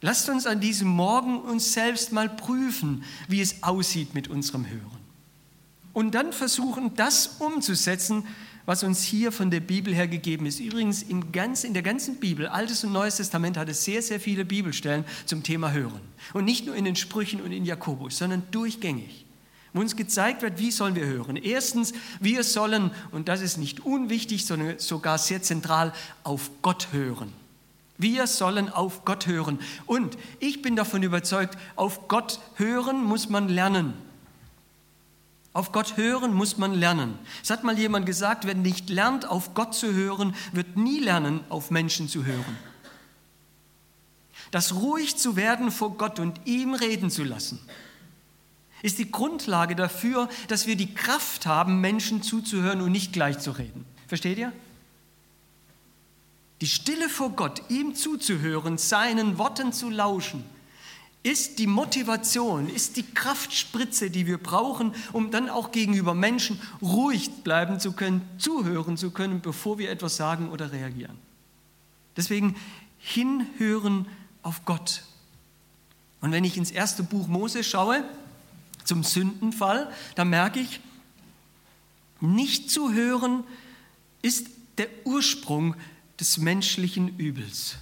Lasst 0.00 0.28
uns 0.28 0.46
an 0.46 0.60
diesem 0.60 0.88
Morgen 0.88 1.40
uns 1.40 1.72
selbst 1.72 2.12
mal 2.12 2.28
prüfen, 2.28 3.04
wie 3.26 3.40
es 3.40 3.62
aussieht 3.62 4.14
mit 4.14 4.28
unserem 4.28 4.66
Hören. 4.66 4.98
Und 5.92 6.14
dann 6.14 6.32
versuchen, 6.32 6.94
das 6.94 7.36
umzusetzen, 7.38 8.24
was 8.68 8.82
uns 8.82 9.02
hier 9.02 9.32
von 9.32 9.50
der 9.50 9.60
Bibel 9.60 9.94
her 9.94 10.06
gegeben 10.06 10.44
ist. 10.44 10.60
Übrigens, 10.60 11.02
in, 11.02 11.32
ganz, 11.32 11.64
in 11.64 11.72
der 11.72 11.82
ganzen 11.82 12.16
Bibel, 12.16 12.46
Altes 12.46 12.84
und 12.84 12.92
Neues 12.92 13.16
Testament, 13.16 13.56
hat 13.56 13.70
es 13.70 13.82
sehr, 13.82 14.02
sehr 14.02 14.20
viele 14.20 14.44
Bibelstellen 14.44 15.06
zum 15.24 15.42
Thema 15.42 15.72
Hören. 15.72 16.02
Und 16.34 16.44
nicht 16.44 16.66
nur 16.66 16.76
in 16.76 16.84
den 16.84 16.94
Sprüchen 16.94 17.40
und 17.40 17.50
in 17.50 17.64
Jakobus, 17.64 18.18
sondern 18.18 18.42
durchgängig 18.50 19.24
wo 19.72 19.80
uns 19.80 19.96
gezeigt 19.96 20.42
wird, 20.42 20.58
wie 20.58 20.70
sollen 20.70 20.94
wir 20.94 21.06
hören. 21.06 21.36
Erstens, 21.36 21.92
wir 22.20 22.42
sollen, 22.42 22.90
und 23.10 23.28
das 23.28 23.42
ist 23.42 23.58
nicht 23.58 23.80
unwichtig, 23.80 24.44
sondern 24.44 24.78
sogar 24.78 25.18
sehr 25.18 25.42
zentral, 25.42 25.92
auf 26.24 26.50
Gott 26.62 26.88
hören. 26.92 27.32
Wir 27.96 28.26
sollen 28.26 28.70
auf 28.70 29.04
Gott 29.04 29.26
hören. 29.26 29.58
Und 29.86 30.16
ich 30.40 30.62
bin 30.62 30.74
davon 30.74 31.02
überzeugt, 31.02 31.56
auf 31.76 32.08
Gott 32.08 32.40
hören 32.56 33.04
muss 33.04 33.28
man 33.28 33.48
lernen. 33.48 33.94
Auf 35.58 35.72
Gott 35.72 35.96
hören 35.96 36.34
muss 36.34 36.56
man 36.56 36.72
lernen. 36.72 37.18
Es 37.42 37.50
hat 37.50 37.64
mal 37.64 37.76
jemand 37.76 38.06
gesagt, 38.06 38.46
wer 38.46 38.54
nicht 38.54 38.90
lernt, 38.90 39.26
auf 39.26 39.54
Gott 39.54 39.74
zu 39.74 39.92
hören, 39.92 40.36
wird 40.52 40.76
nie 40.76 41.00
lernen, 41.00 41.40
auf 41.48 41.72
Menschen 41.72 42.08
zu 42.08 42.24
hören. 42.24 42.56
Das 44.52 44.76
ruhig 44.76 45.16
zu 45.16 45.34
werden 45.34 45.72
vor 45.72 45.96
Gott 45.96 46.20
und 46.20 46.40
ihm 46.44 46.74
reden 46.74 47.10
zu 47.10 47.24
lassen 47.24 47.58
ist 48.82 49.00
die 49.00 49.10
Grundlage 49.10 49.74
dafür, 49.74 50.28
dass 50.46 50.68
wir 50.68 50.76
die 50.76 50.94
Kraft 50.94 51.46
haben, 51.46 51.80
Menschen 51.80 52.22
zuzuhören 52.22 52.80
und 52.80 52.92
nicht 52.92 53.12
gleich 53.12 53.40
zu 53.40 53.50
reden. 53.50 53.84
Versteht 54.06 54.38
ihr? 54.38 54.52
Die 56.60 56.68
Stille 56.68 57.08
vor 57.08 57.30
Gott, 57.30 57.62
ihm 57.70 57.96
zuzuhören, 57.96 58.78
seinen 58.78 59.36
Worten 59.36 59.72
zu 59.72 59.90
lauschen, 59.90 60.44
ist 61.28 61.58
die 61.58 61.66
Motivation, 61.66 62.68
ist 62.68 62.96
die 62.96 63.02
Kraftspritze, 63.02 64.10
die 64.10 64.26
wir 64.26 64.38
brauchen, 64.38 64.94
um 65.12 65.30
dann 65.30 65.50
auch 65.50 65.72
gegenüber 65.72 66.14
Menschen 66.14 66.60
ruhig 66.80 67.30
bleiben 67.44 67.80
zu 67.80 67.92
können, 67.92 68.26
zuhören 68.38 68.96
zu 68.96 69.10
können, 69.10 69.40
bevor 69.40 69.78
wir 69.78 69.90
etwas 69.90 70.16
sagen 70.16 70.48
oder 70.48 70.72
reagieren. 70.72 71.18
Deswegen 72.16 72.56
hinhören 72.98 74.06
auf 74.42 74.64
Gott. 74.64 75.02
Und 76.20 76.32
wenn 76.32 76.44
ich 76.44 76.56
ins 76.56 76.70
erste 76.70 77.02
Buch 77.02 77.28
Mose 77.28 77.62
schaue, 77.62 78.02
zum 78.84 79.04
Sündenfall, 79.04 79.92
dann 80.14 80.30
merke 80.30 80.60
ich, 80.60 80.80
nicht 82.20 82.70
zu 82.70 82.92
hören 82.92 83.44
ist 84.22 84.48
der 84.78 84.88
Ursprung 85.04 85.76
des 86.18 86.38
menschlichen 86.38 87.18
Übels. 87.18 87.76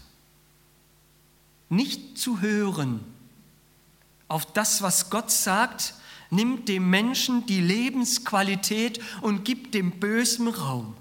Nicht 1.68 2.18
zu 2.18 2.40
hören 2.40 3.00
auf 4.28 4.47
das, 4.52 4.83
was 4.83 5.11
Gott 5.11 5.30
sagt, 5.30 5.95
nimmt 6.30 6.68
dem 6.68 6.90
Menschen 6.90 7.47
die 7.47 7.61
Lebensqualität 7.61 9.00
und 9.21 9.45
gibt 9.45 9.75
dem 9.75 9.92
Bösen 9.92 10.49
Raum. 10.49 10.95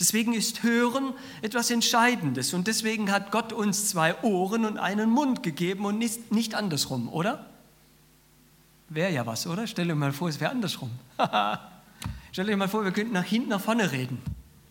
Deswegen 0.00 0.34
ist 0.34 0.62
Hören 0.62 1.14
etwas 1.42 1.70
Entscheidendes 1.70 2.52
und 2.52 2.66
deswegen 2.66 3.12
hat 3.12 3.30
Gott 3.30 3.52
uns 3.52 3.88
zwei 3.88 4.20
Ohren 4.22 4.64
und 4.64 4.78
einen 4.78 5.10
Mund 5.10 5.42
gegeben 5.42 5.84
und 5.84 5.98
nicht, 5.98 6.32
nicht 6.32 6.54
andersrum, 6.54 7.08
oder? 7.08 7.46
Wäre 8.88 9.12
ja 9.12 9.24
was, 9.26 9.46
oder? 9.46 9.66
Stell 9.66 9.86
dir 9.86 9.94
mal 9.94 10.12
vor, 10.12 10.28
es 10.28 10.40
wäre 10.40 10.50
andersrum. 10.50 10.90
Stell 12.32 12.46
dir 12.46 12.56
mal 12.56 12.68
vor, 12.68 12.84
wir 12.84 12.90
könnten 12.90 13.12
nach 13.12 13.24
hinten, 13.24 13.50
nach 13.50 13.60
vorne 13.60 13.90
reden. 13.92 14.20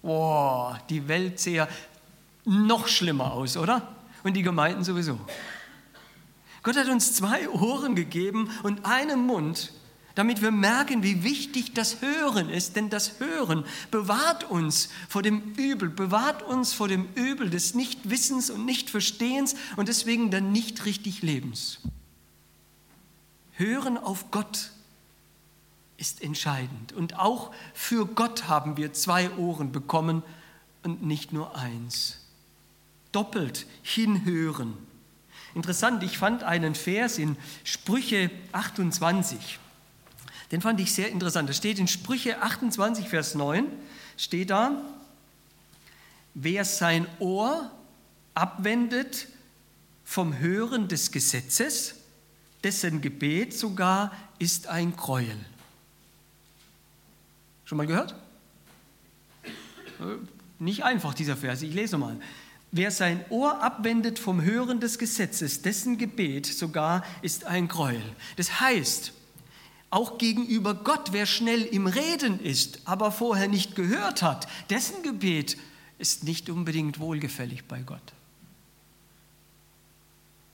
Boah, 0.02 0.80
die 0.90 1.08
Welt 1.08 1.40
sähe 1.40 1.68
noch 2.46 2.88
schlimmer 2.88 3.32
aus, 3.32 3.56
oder? 3.56 3.88
Und 4.24 4.34
die 4.34 4.44
Gemeinden 4.44 4.84
sowieso. 4.84 5.20
Gott 6.64 6.78
hat 6.78 6.88
uns 6.88 7.14
zwei 7.14 7.50
Ohren 7.50 7.94
gegeben 7.94 8.50
und 8.64 8.86
einen 8.86 9.26
Mund, 9.26 9.74
damit 10.16 10.42
wir 10.42 10.52
merken, 10.52 11.04
wie 11.04 11.24
wichtig 11.24 11.74
das 11.74 12.02
Hören 12.02 12.50
ist. 12.50 12.76
Denn 12.78 12.90
das 12.90 13.20
Hören 13.20 13.66
bewahrt 13.92 14.50
uns 14.50 14.90
vor 15.10 15.22
dem 15.22 15.54
Übel, 15.58 15.90
bewahrt 15.90 16.42
uns 16.42 16.72
vor 16.72 16.88
dem 16.88 17.08
Übel 17.16 17.50
des 17.50 17.74
Nichtwissens 17.74 18.50
und 18.50 18.66
Nichtverstehens 18.66 19.56
und 19.76 19.90
deswegen 19.90 20.32
dann 20.32 20.52
nicht 20.52 20.86
richtig 20.86 21.22
Lebens. 21.22 21.80
Hören 23.54 23.98
auf 23.98 24.32
Gott 24.32 24.72
ist 25.98 26.22
entscheidend. 26.22 26.94
Und 26.94 27.20
auch 27.20 27.52
für 27.74 28.06
Gott 28.06 28.48
haben 28.48 28.78
wir 28.78 28.94
zwei 28.94 29.32
Ohren 29.32 29.72
bekommen 29.72 30.24
und 30.84 31.04
nicht 31.04 31.34
nur 31.34 31.56
eins. 31.56 32.20
Doppelt 33.12 33.66
hinhören. 33.84 34.78
Interessant, 35.56 36.04
ich 36.04 36.18
fand 36.18 36.44
einen 36.44 36.76
Vers 36.76 37.18
in 37.18 37.38
Sprüche 37.64 38.32
28. 38.52 39.60
Den 40.52 40.62
fand 40.62 40.80
ich 40.80 40.94
sehr 40.94 41.10
interessant. 41.10 41.50
Das 41.50 41.58
steht 41.58 41.80
in 41.80 41.88
Sprüche 41.88 42.42
28, 42.42 43.10
Vers 43.10 43.36
9, 43.36 43.66
steht 44.18 44.50
da, 44.50 44.82
wer 46.34 46.66
sein 46.66 47.08
Ohr 47.20 47.72
abwendet 48.34 49.28
vom 50.04 50.38
Hören 50.38 50.88
des 50.88 51.12
Gesetzes, 51.12 51.96
dessen 52.64 53.02
Gebet 53.02 53.58
sogar 53.58 54.12
ist 54.40 54.68
ein 54.68 54.96
Gräuel. 54.96 55.38
Schon 57.66 57.78
mal 57.78 57.88
gehört? 57.88 58.16
Nicht 60.60 60.84
einfach 60.84 61.14
dieser 61.14 61.38
Vers, 61.38 61.62
ich 61.62 61.74
lese 61.74 61.98
mal. 61.98 62.18
Wer 62.76 62.90
sein 62.90 63.24
Ohr 63.30 63.62
abwendet 63.62 64.18
vom 64.18 64.42
Hören 64.42 64.80
des 64.80 64.98
Gesetzes, 64.98 65.62
dessen 65.62 66.00
Gebet 66.00 66.48
sogar 66.48 67.06
ist 67.22 67.46
ein 67.46 67.68
Gräuel. 67.68 68.02
Das 68.36 68.60
heißt, 68.60 69.14
auch 69.92 70.18
gegenüber 70.18 70.74
Gott, 70.74 71.14
wer 71.14 71.28
schnell 71.28 71.62
im 71.62 71.86
Reden 71.86 72.40
ist, 72.40 72.80
aber 72.86 73.12
vorher 73.12 73.48
nicht 73.48 73.76
gehört 73.76 74.24
hat, 74.24 74.48
dessen 74.72 75.04
Gebet 75.04 75.56
ist 76.00 76.24
nicht 76.24 76.50
unbedingt 76.50 76.98
wohlgefällig 76.98 77.66
bei 77.66 77.80
Gott. 77.84 78.02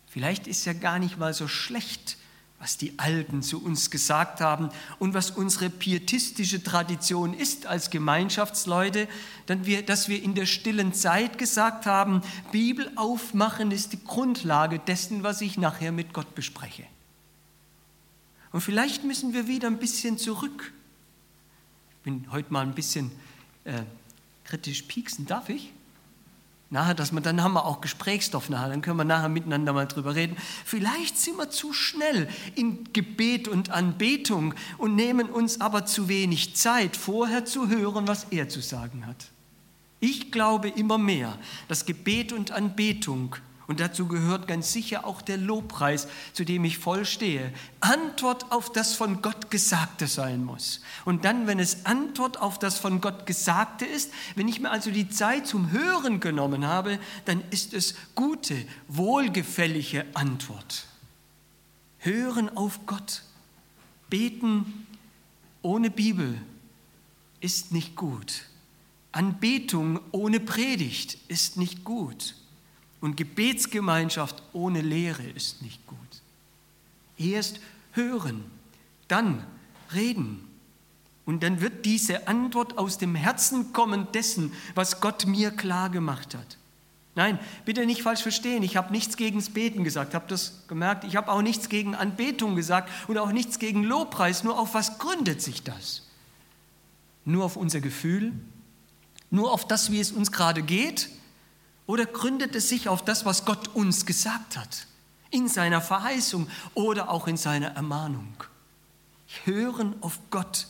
Vielleicht 0.08 0.46
ist 0.46 0.66
ja 0.66 0.74
gar 0.74 1.00
nicht 1.00 1.18
mal 1.18 1.34
so 1.34 1.48
schlecht, 1.48 2.18
was 2.60 2.76
die 2.76 3.00
Alten 3.00 3.42
zu 3.42 3.64
uns 3.64 3.90
gesagt 3.90 4.42
haben 4.42 4.70
und 5.00 5.14
was 5.14 5.32
unsere 5.32 5.70
pietistische 5.70 6.62
Tradition 6.62 7.34
ist 7.34 7.66
als 7.66 7.90
Gemeinschaftsleute, 7.90 9.08
dass 9.46 10.10
wir 10.10 10.22
in 10.22 10.36
der 10.36 10.46
stillen 10.46 10.94
Zeit 10.94 11.38
gesagt 11.38 11.86
haben, 11.86 12.22
Bibel 12.52 12.92
aufmachen 12.98 13.72
ist 13.72 13.94
die 13.94 14.04
Grundlage 14.04 14.80
dessen, 14.80 15.24
was 15.24 15.40
ich 15.40 15.58
nachher 15.58 15.94
mit 15.94 16.14
Gott 16.14 16.36
bespreche. 16.36 16.84
Und 18.52 18.62
vielleicht 18.62 19.06
müssen 19.06 19.34
wir 19.34 19.48
wieder 19.48 19.68
ein 19.68 19.80
bisschen 19.80 20.18
zurück. 20.18 20.74
Ich 21.92 22.04
bin 22.04 22.26
heute 22.32 22.52
mal 22.52 22.66
ein 22.66 22.74
bisschen 22.74 23.12
äh, 23.64 23.84
kritisch 24.44 24.82
pieksen, 24.84 25.26
darf 25.26 25.48
ich? 25.48 25.72
Nachher, 26.72 26.94
dass 26.94 27.12
man, 27.12 27.24
dann 27.24 27.42
haben 27.42 27.54
wir 27.54 27.66
auch 27.66 27.82
Gesprächsstoff 27.82 28.50
nachher, 28.50 28.70
dann 28.70 28.84
können 28.84 28.98
wir 28.98 29.04
nachher 29.04 29.30
miteinander 29.30 29.74
mal 29.74 29.88
drüber 29.88 30.14
reden. 30.14 30.38
Vielleicht 30.66 31.18
sind 31.18 31.38
wir 31.38 31.50
zu 31.50 31.74
schnell 31.74 32.30
in 32.56 32.94
Gebet 32.94 33.48
und 33.48 33.72
Anbetung 33.72 34.54
und 34.78 34.96
nehmen 34.96 35.30
uns 35.30 35.62
aber 35.62 35.86
zu 35.86 36.10
wenig 36.10 36.56
Zeit, 36.56 36.96
vorher 36.96 37.46
zu 37.46 37.70
hören, 37.70 38.08
was 38.08 38.26
er 38.30 38.50
zu 38.50 38.62
sagen 38.62 39.08
hat. 39.08 39.30
Ich 40.00 40.32
glaube 40.32 40.70
immer 40.70 41.00
mehr, 41.00 41.38
dass 41.68 41.86
Gebet 41.86 42.34
und 42.34 42.52
Anbetung 42.52 43.36
und 43.70 43.80
dazu 43.80 44.08
gehört 44.08 44.48
ganz 44.48 44.74
sicher 44.74 45.06
auch 45.06 45.22
der 45.22 45.38
Lobpreis, 45.38 46.08
zu 46.34 46.44
dem 46.44 46.66
ich 46.66 46.80
voll 46.80 47.06
stehe. 47.06 47.54
Antwort 47.82 48.52
auf 48.52 48.72
das 48.72 48.96
von 48.96 49.22
Gott 49.22 49.52
Gesagte 49.52 50.08
sein 50.08 50.44
muss. 50.44 50.82
Und 51.06 51.24
dann, 51.24 51.46
wenn 51.46 51.60
es 51.60 51.86
Antwort 51.86 52.42
auf 52.42 52.58
das 52.58 52.80
von 52.80 53.00
Gott 53.00 53.28
Gesagte 53.28 53.86
ist, 53.86 54.12
wenn 54.34 54.48
ich 54.48 54.60
mir 54.60 54.72
also 54.72 54.90
die 54.90 55.08
Zeit 55.08 55.46
zum 55.46 55.70
Hören 55.70 56.20
genommen 56.20 56.66
habe, 56.66 56.98
dann 57.26 57.44
ist 57.52 57.76
es 57.76 57.94
gute, 58.16 58.66
wohlgefällige 58.88 60.04
Antwort. 60.16 60.88
Hören 62.00 62.50
auf 62.58 62.88
Gott. 62.88 63.22
Beten 64.10 64.88
ohne 65.62 65.92
Bibel 65.92 66.42
ist 67.40 67.72
nicht 67.72 67.96
gut. 67.96 68.46
Anbetung 69.12 70.00
ohne 70.12 70.40
Predigt 70.40 71.20
ist 71.28 71.56
nicht 71.56 71.84
gut. 71.84 72.34
Und 73.02 73.16
Gebetsgemeinschaft 73.18 74.44
ohne 74.54 74.82
Lehre 74.82 75.24
ist 75.24 75.62
nicht 75.62 75.86
gut. 75.88 75.98
Erst 77.18 77.60
hören, 77.94 78.44
dann 79.08 79.46
reden. 79.94 80.46
Und 81.26 81.44
dann 81.44 81.62
wird 81.62 81.86
diese 81.86 82.28
Antwort 82.28 82.78
aus 82.78 82.98
dem 82.98 83.16
Herzen 83.16 83.72
kommen 83.72 84.08
dessen, 84.14 84.52
was 84.76 85.00
Gott 85.00 85.28
mir 85.28 85.52
klar 85.52 85.90
gemacht 85.90 86.36
hat. 86.36 86.58
Nein, 87.16 87.40
bitte 87.66 87.86
nicht 87.86 88.02
falsch 88.02 88.22
verstehen. 88.22 88.64
Ich 88.64 88.78
habe 88.78 88.92
nichts 88.92 89.18
gegen 89.18 89.40
das 89.40 89.50
Beten 89.50 89.84
gesagt, 89.84 90.14
habt 90.14 90.32
das 90.32 90.64
gemerkt? 90.68 91.04
Ich 91.04 91.16
habe 91.16 91.32
auch 91.32 91.42
nichts 91.42 91.70
gegen 91.70 91.94
Anbetung 91.96 92.56
gesagt 92.56 92.90
und 93.08 93.18
auch 93.18 93.32
nichts 93.32 93.60
gegen 93.60 93.84
Lobpreis. 93.84 94.44
Nur 94.44 94.58
auf 94.58 94.74
was 94.74 95.00
gründet 95.00 95.42
sich 95.42 95.64
das? 95.64 96.08
Nur 97.26 97.44
auf 97.46 97.58
unser 97.58 97.82
Gefühl? 97.82 98.32
Nur 99.32 99.52
auf 99.52 99.68
das, 99.68 99.92
wie 99.92 100.00
es 100.00 100.12
uns 100.12 100.32
gerade 100.32 100.64
geht? 100.64 101.10
Oder 101.90 102.06
gründet 102.06 102.54
es 102.54 102.70
sich 102.70 102.88
auf 102.88 103.04
das, 103.04 103.26
was 103.26 103.46
Gott 103.46 103.70
uns 103.70 104.06
gesagt 104.06 104.58
hat, 104.58 104.86
in 105.32 105.48
seiner 105.48 105.82
Verheißung 105.82 106.48
oder 106.76 107.10
auch 107.10 107.28
in 107.28 107.36
seiner 107.36 107.70
Ermahnung? 107.70 108.32
Hören 109.46 109.96
auf 110.02 110.20
Gott. 110.30 110.68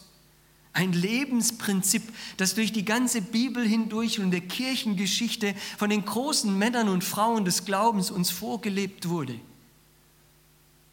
Ein 0.72 0.94
Lebensprinzip, 0.94 2.04
das 2.38 2.56
durch 2.56 2.72
die 2.72 2.86
ganze 2.86 3.22
Bibel 3.22 3.68
hindurch 3.68 4.22
und 4.22 4.32
der 4.32 4.40
Kirchengeschichte 4.40 5.56
von 5.78 5.90
den 5.90 6.06
großen 6.06 6.58
Männern 6.58 6.88
und 6.88 7.04
Frauen 7.04 7.44
des 7.44 7.66
Glaubens 7.66 8.12
uns 8.12 8.32
vorgelebt 8.32 9.10
wurde. 9.10 9.42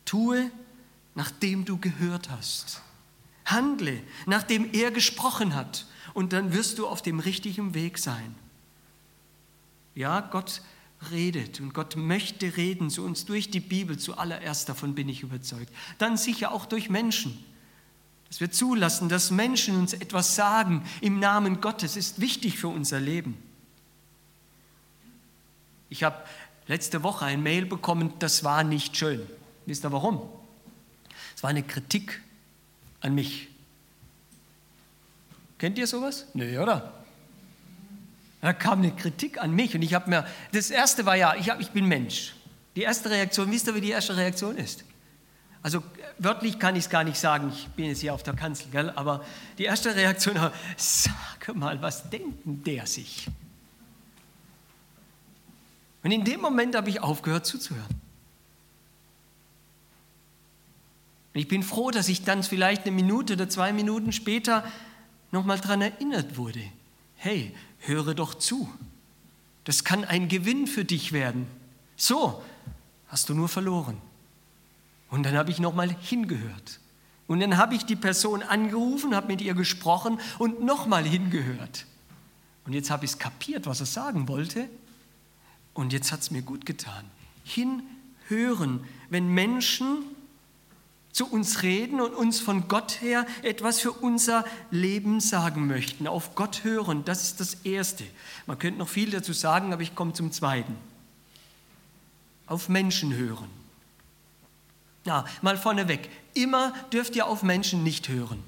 Tue, 0.06 0.50
nachdem 1.14 1.64
du 1.64 1.78
gehört 1.78 2.30
hast. 2.30 2.82
Handle, 3.44 4.02
nachdem 4.26 4.72
er 4.72 4.90
gesprochen 4.90 5.54
hat. 5.54 5.86
Und 6.14 6.32
dann 6.32 6.52
wirst 6.52 6.78
du 6.78 6.88
auf 6.88 7.00
dem 7.00 7.20
richtigen 7.20 7.74
Weg 7.74 7.98
sein. 7.98 8.34
Ja, 9.96 10.20
Gott 10.20 10.60
redet 11.10 11.60
und 11.60 11.74
Gott 11.74 11.96
möchte 11.96 12.56
reden 12.56 12.90
zu 12.90 13.04
uns 13.04 13.24
durch 13.24 13.50
die 13.50 13.60
Bibel, 13.60 13.98
zuallererst 13.98 14.68
davon 14.68 14.94
bin 14.94 15.08
ich 15.08 15.22
überzeugt. 15.22 15.72
Dann 15.98 16.16
sicher 16.16 16.52
auch 16.52 16.66
durch 16.66 16.90
Menschen. 16.90 17.44
Dass 18.28 18.40
wir 18.40 18.50
zulassen, 18.50 19.08
dass 19.08 19.30
Menschen 19.30 19.78
uns 19.78 19.94
etwas 19.94 20.36
sagen 20.36 20.84
im 21.00 21.18
Namen 21.18 21.60
Gottes, 21.60 21.96
ist 21.96 22.20
wichtig 22.20 22.58
für 22.58 22.68
unser 22.68 23.00
Leben. 23.00 23.36
Ich 25.88 26.04
habe 26.04 26.22
letzte 26.66 27.02
Woche 27.02 27.24
ein 27.24 27.42
Mail 27.42 27.64
bekommen, 27.64 28.12
das 28.18 28.44
war 28.44 28.64
nicht 28.64 28.96
schön. 28.96 29.26
Wisst 29.64 29.84
ihr 29.84 29.92
warum? 29.92 30.20
Es 31.34 31.42
war 31.42 31.50
eine 31.50 31.62
Kritik 31.62 32.20
an 33.00 33.14
mich. 33.14 33.48
Kennt 35.58 35.78
ihr 35.78 35.86
sowas? 35.86 36.26
Nö, 36.34 36.60
oder? 36.60 37.05
Da 38.46 38.52
kam 38.52 38.78
eine 38.78 38.92
Kritik 38.92 39.42
an 39.42 39.50
mich 39.50 39.74
und 39.74 39.82
ich 39.82 39.92
habe 39.92 40.08
mir, 40.08 40.24
das 40.52 40.70
erste 40.70 41.04
war 41.04 41.16
ja, 41.16 41.34
ich, 41.34 41.50
hab, 41.50 41.58
ich 41.60 41.72
bin 41.72 41.84
Mensch. 41.84 42.32
Die 42.76 42.82
erste 42.82 43.10
Reaktion, 43.10 43.50
wisst 43.50 43.66
ihr, 43.66 43.74
wie 43.74 43.80
die 43.80 43.90
erste 43.90 44.16
Reaktion 44.16 44.56
ist? 44.56 44.84
Also 45.64 45.82
wörtlich 46.18 46.60
kann 46.60 46.76
ich 46.76 46.84
es 46.84 46.88
gar 46.88 47.02
nicht 47.02 47.18
sagen, 47.18 47.50
ich 47.52 47.66
bin 47.70 47.86
jetzt 47.86 48.02
hier 48.02 48.14
auf 48.14 48.22
der 48.22 48.34
Kanzel, 48.34 48.68
gell? 48.70 48.92
aber 48.94 49.24
die 49.58 49.64
erste 49.64 49.96
Reaktion 49.96 50.36
war, 50.36 50.52
sag 50.76 51.56
mal, 51.56 51.82
was 51.82 52.08
denkt 52.08 52.38
der 52.44 52.86
sich? 52.86 53.26
Und 56.04 56.12
in 56.12 56.22
dem 56.22 56.40
Moment 56.40 56.76
habe 56.76 56.88
ich 56.88 57.02
aufgehört 57.02 57.46
zuzuhören. 57.46 58.00
ich 61.34 61.48
bin 61.48 61.64
froh, 61.64 61.90
dass 61.90 62.08
ich 62.08 62.22
dann 62.22 62.44
vielleicht 62.44 62.82
eine 62.82 62.94
Minute 62.94 63.32
oder 63.32 63.48
zwei 63.48 63.72
Minuten 63.72 64.12
später 64.12 64.62
nochmal 65.32 65.58
daran 65.58 65.82
erinnert 65.82 66.36
wurde. 66.36 66.62
Hey, 67.16 67.54
höre 67.78 68.14
doch 68.14 68.34
zu. 68.34 68.68
Das 69.64 69.84
kann 69.84 70.04
ein 70.04 70.28
Gewinn 70.28 70.66
für 70.66 70.84
dich 70.84 71.12
werden. 71.12 71.46
So 71.96 72.42
hast 73.08 73.28
du 73.28 73.34
nur 73.34 73.48
verloren. 73.48 74.00
Und 75.10 75.24
dann 75.24 75.36
habe 75.36 75.50
ich 75.50 75.58
nochmal 75.58 75.94
hingehört. 76.00 76.80
Und 77.26 77.40
dann 77.40 77.56
habe 77.56 77.74
ich 77.74 77.84
die 77.84 77.96
Person 77.96 78.42
angerufen, 78.42 79.14
habe 79.14 79.28
mit 79.28 79.40
ihr 79.40 79.54
gesprochen 79.54 80.20
und 80.38 80.62
nochmal 80.62 81.04
hingehört. 81.04 81.86
Und 82.64 82.72
jetzt 82.72 82.90
habe 82.90 83.04
ich 83.04 83.12
es 83.12 83.18
kapiert, 83.18 83.66
was 83.66 83.80
er 83.80 83.86
sagen 83.86 84.28
wollte. 84.28 84.68
Und 85.74 85.92
jetzt 85.92 86.12
hat 86.12 86.20
es 86.20 86.30
mir 86.30 86.42
gut 86.42 86.66
getan. 86.66 87.04
Hinhören, 87.44 88.84
wenn 89.10 89.28
Menschen 89.28 90.04
zu 91.16 91.26
uns 91.26 91.62
reden 91.62 92.02
und 92.02 92.14
uns 92.14 92.40
von 92.40 92.68
Gott 92.68 93.00
her 93.00 93.24
etwas 93.42 93.80
für 93.80 93.90
unser 93.90 94.44
Leben 94.70 95.20
sagen 95.20 95.66
möchten. 95.66 96.06
Auf 96.06 96.34
Gott 96.34 96.62
hören, 96.62 97.06
das 97.06 97.22
ist 97.22 97.40
das 97.40 97.54
Erste. 97.64 98.04
Man 98.44 98.58
könnte 98.58 98.78
noch 98.78 98.88
viel 98.90 99.10
dazu 99.10 99.32
sagen, 99.32 99.72
aber 99.72 99.80
ich 99.80 99.94
komme 99.94 100.12
zum 100.12 100.30
Zweiten. 100.30 100.76
Auf 102.46 102.68
Menschen 102.68 103.14
hören. 103.14 103.48
Ja, 105.06 105.24
mal 105.40 105.56
vorneweg. 105.56 106.10
Immer 106.34 106.74
dürft 106.92 107.16
ihr 107.16 107.26
auf 107.26 107.42
Menschen 107.42 107.82
nicht 107.82 108.10
hören. 108.10 108.42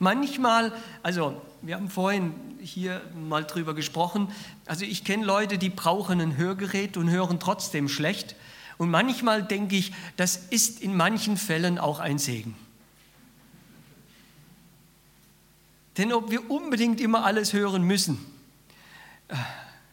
Manchmal, 0.00 0.72
also 1.04 1.40
wir 1.62 1.76
haben 1.76 1.88
vorhin 1.88 2.34
hier 2.60 3.00
mal 3.14 3.44
drüber 3.44 3.74
gesprochen, 3.74 4.32
also 4.66 4.84
ich 4.84 5.04
kenne 5.04 5.24
Leute, 5.24 5.56
die 5.56 5.70
brauchen 5.70 6.20
ein 6.20 6.36
Hörgerät 6.36 6.96
und 6.96 7.10
hören 7.10 7.38
trotzdem 7.38 7.88
schlecht. 7.88 8.34
Und 8.80 8.88
manchmal 8.88 9.42
denke 9.42 9.76
ich, 9.76 9.92
das 10.16 10.36
ist 10.48 10.80
in 10.80 10.96
manchen 10.96 11.36
Fällen 11.36 11.78
auch 11.78 11.98
ein 11.98 12.18
Segen. 12.18 12.56
Denn 15.98 16.14
ob 16.14 16.30
wir 16.30 16.50
unbedingt 16.50 16.98
immer 16.98 17.26
alles 17.26 17.52
hören 17.52 17.82
müssen, 17.82 18.24
äh, 19.28 19.34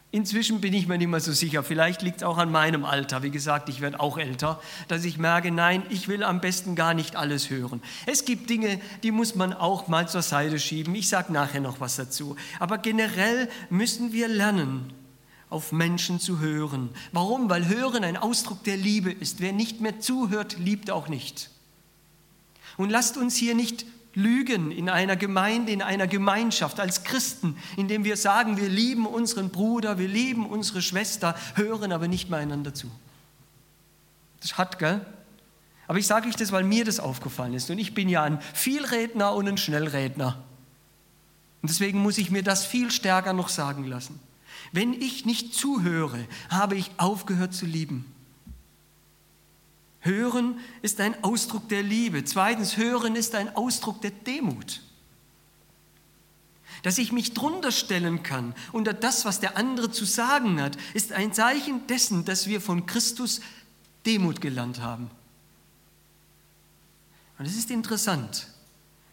Inzwischen 0.10 0.62
bin 0.62 0.74
ich 0.74 0.88
mir 0.88 0.98
nicht 0.98 1.10
mehr 1.10 1.20
so 1.20 1.34
sicher. 1.34 1.64
Vielleicht 1.64 2.02
liegt 2.02 2.18
es 2.18 2.24
auch 2.24 2.38
an 2.38 2.50
meinem 2.50 2.86
Alter. 2.86 3.24
Wie 3.24 3.30
gesagt, 3.30 3.68
ich 3.68 3.82
werde 3.82 4.00
auch 4.00 4.18
älter, 4.18 4.62
dass 4.88 5.04
ich 5.04 5.18
merke, 5.18 5.52
nein, 5.52 5.84
ich 5.90 6.08
will 6.08 6.24
am 6.24 6.40
besten 6.40 6.76
gar 6.76 6.94
nicht 6.94 7.18
alles 7.18 7.50
hören. 7.50 7.84
Es 8.06 8.24
gibt 8.24 8.50
Dinge, 8.50 8.80
die 9.04 9.12
muss 9.12 9.36
man 9.36 9.52
auch 9.52 9.90
mal 9.90 10.08
zur 10.08 10.22
Seite 10.22 10.60
schieben. 10.60 10.96
Ich 10.96 11.10
sage 11.10 11.34
nachher 11.34 11.60
noch 11.60 11.82
was 11.82 11.98
dazu. 11.98 12.38
Aber 12.58 12.78
generell 12.78 13.50
müssen 13.70 14.14
wir 14.14 14.30
lernen, 14.30 14.94
auf 15.50 15.72
Menschen 15.72 16.20
zu 16.20 16.40
hören. 16.40 16.90
Warum? 17.12 17.50
Weil 17.50 17.68
Hören 17.68 18.04
ein 18.04 18.18
Ausdruck 18.18 18.64
der 18.64 18.78
Liebe 18.78 19.12
ist. 19.12 19.40
Wer 19.40 19.54
nicht 19.54 19.80
mehr 19.80 20.00
zuhört, 20.00 20.58
liebt 20.60 20.92
auch 20.92 21.08
nicht. 21.08 21.50
Und 22.76 22.90
lasst 22.90 23.18
uns 23.18 23.36
hier 23.36 23.56
nicht 23.56 23.86
lügen 24.14 24.72
in 24.72 24.90
einer 24.90 25.16
Gemeinde, 25.16 25.72
in 25.72 25.82
einer 25.82 26.08
Gemeinschaft 26.08 26.80
als 26.80 27.04
Christen, 27.04 27.56
indem 27.78 28.04
wir 28.04 28.18
sagen, 28.18 28.58
wir 28.58 28.68
lieben 28.68 29.06
unseren 29.06 29.50
Bruder, 29.50 30.00
wir 30.00 30.08
lieben 30.08 30.46
unsere 30.48 30.82
Schwester, 30.82 31.36
hören 31.56 31.92
aber 31.92 32.08
nicht 32.08 32.30
mehr 32.30 32.40
einander 32.40 32.74
zu. 32.74 32.90
Das 34.42 34.58
hat, 34.58 34.80
gell? 34.80 35.06
Aber 35.88 36.00
ich 36.00 36.08
sage 36.08 36.28
euch 36.28 36.36
das, 36.36 36.52
weil 36.52 36.64
mir 36.64 36.84
das 36.84 37.00
aufgefallen 37.00 37.54
ist. 37.54 37.70
Und 37.70 37.78
ich 37.78 37.94
bin 37.94 38.10
ja 38.10 38.24
ein 38.24 38.42
Vielredner 38.54 39.34
und 39.34 39.48
ein 39.48 39.58
Schnellredner. 39.58 40.44
Und 41.62 41.70
deswegen 41.70 42.00
muss 42.00 42.18
ich 42.18 42.30
mir 42.30 42.44
das 42.44 42.66
viel 42.66 42.92
stärker 42.92 43.34
noch 43.34 43.50
sagen 43.50 43.86
lassen. 43.86 44.20
Wenn 44.72 44.94
ich 44.94 45.26
nicht 45.26 45.54
zuhöre, 45.54 46.28
habe 46.50 46.76
ich 46.76 46.92
aufgehört 46.98 47.54
zu 47.54 47.66
lieben. 47.66 48.06
Hören 50.02 50.60
ist 50.82 51.00
ein 51.02 51.24
Ausdruck 51.24 51.68
der 51.70 51.84
Liebe. 51.84 52.24
Zweitens, 52.24 52.78
hören 52.78 53.16
ist 53.16 53.36
ein 53.36 53.56
Ausdruck 53.56 54.02
der 54.02 54.12
Demut. 54.12 54.82
Dass 56.84 56.98
ich 56.98 57.12
mich 57.12 57.34
drunter 57.34 57.72
stellen 57.72 58.24
kann 58.24 58.54
unter 58.72 58.94
das, 58.94 59.26
was 59.26 59.40
der 59.40 59.58
andere 59.58 59.92
zu 59.92 60.06
sagen 60.06 60.62
hat, 60.62 60.78
ist 60.94 61.12
ein 61.12 61.34
Zeichen 61.34 61.88
dessen, 61.88 62.24
dass 62.24 62.48
wir 62.48 62.62
von 62.62 62.86
Christus 62.86 63.42
Demut 64.06 64.40
gelernt 64.42 64.80
haben. 64.80 65.10
Und 67.40 67.46
es 67.46 67.58
ist 67.58 67.72
interessant. 67.72 68.48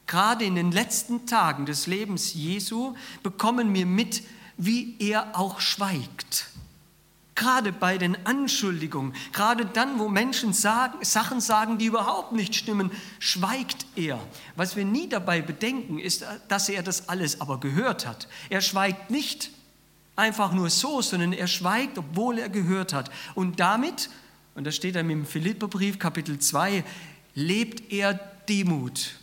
Gerade 0.07 0.45
in 0.45 0.55
den 0.55 0.71
letzten 0.71 1.27
Tagen 1.27 1.66
des 1.66 1.87
Lebens 1.87 2.35
Jesu 2.35 2.95
bekommen 3.23 3.73
wir 3.75 3.87
mit, 3.87 4.23
wie 4.57 4.97
er 4.99 5.38
auch 5.38 5.61
schweigt. 5.61 6.51
Gerade 7.35 7.73
bei 7.73 7.99
den 7.99 8.17
Anschuldigungen, 8.27 9.12
gerade 9.33 9.67
dann, 9.67 9.99
wo 9.99 10.09
Menschen 10.09 10.53
sagen, 10.53 11.05
Sachen 11.05 11.40
sagen, 11.40 11.79
die 11.79 11.87
überhaupt 11.87 12.33
nicht 12.33 12.55
stimmen, 12.55 12.93
schweigt 13.19 13.87
er. 13.97 14.21
Was 14.55 14.77
wir 14.77 14.85
nie 14.85 15.09
dabei 15.09 15.43
bedenken, 15.43 15.99
ist, 15.99 16.25
dass 16.47 16.69
er 16.69 16.85
das 16.85 17.09
alles 17.09 17.40
aber 17.40 17.59
gehört 17.59 18.07
hat. 18.07 18.29
Er 18.51 18.61
schweigt 18.61 19.11
nicht 19.11 19.51
einfach 20.14 20.53
nur 20.53 20.71
so, 20.71 21.03
sondern 21.03 21.33
er 21.33 21.49
schweigt, 21.49 21.99
obwohl 21.99 22.38
er 22.38 22.49
gehört 22.49 22.93
hat. 22.93 23.11
Und 23.35 23.59
damit, 23.59 24.11
und 24.55 24.64
das 24.64 24.77
steht 24.77 24.95
dann 24.95 25.11
im 25.11 25.27
Philipperbrief 25.27 25.99
Kapitel 25.99 26.38
2, 26.38 26.85
lebt 27.35 27.93
er 27.93 28.14
Demut. 28.49 29.17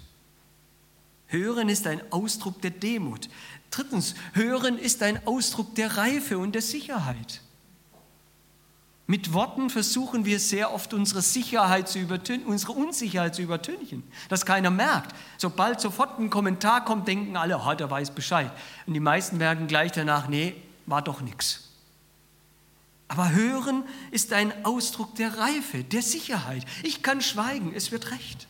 Hören 1.32 1.70
ist 1.70 1.88
ein 1.88 2.02
Ausdruck 2.12 2.62
der 2.62 2.72
Demut. 2.72 3.30
Drittens, 3.72 4.16
Hören 4.34 4.78
ist 4.78 5.02
ein 5.02 5.26
Ausdruck 5.26 5.76
der 5.76 5.96
Reife 5.96 6.38
und 6.38 6.54
der 6.54 6.62
Sicherheit. 6.62 7.42
Mit 9.08 9.34
Worten 9.34 9.70
versuchen 9.70 10.26
wir 10.26 10.40
sehr 10.40 10.74
oft 10.74 10.94
unsere 10.94 11.22
Sicherheit 11.22 11.88
zu 11.88 12.00
übertünchen, 12.00 12.48
unsere 12.48 12.74
Unsicherheit 12.74 13.34
zu 13.34 13.42
übertünchen, 13.42 14.04
dass 14.30 14.46
keiner 14.46 14.70
merkt. 14.70 15.16
Sobald 15.38 15.82
sofort 15.82 16.20
ein 16.20 16.30
Kommentar 16.30 16.84
kommt, 16.86 17.08
denken 17.08 17.38
alle, 17.38 17.58
oh, 17.58 17.74
der 17.74 17.90
weiß 17.90 18.12
Bescheid. 18.12 18.52
Und 18.86 18.94
die 18.94 19.00
meisten 19.00 19.38
merken 19.38 19.68
gleich 19.68 19.94
danach, 19.94 20.28
nee, 20.28 20.56
war 20.86 21.02
doch 21.02 21.22
nichts. 21.22 21.70
Aber 23.08 23.32
hören 23.32 23.84
ist 24.12 24.32
ein 24.32 24.54
Ausdruck 24.64 25.16
der 25.16 25.38
Reife, 25.38 25.84
der 25.84 26.02
Sicherheit. 26.02 26.66
Ich 26.84 27.04
kann 27.04 27.22
schweigen, 27.22 27.74
es 27.76 27.92
wird 27.92 28.12
recht. 28.12 28.48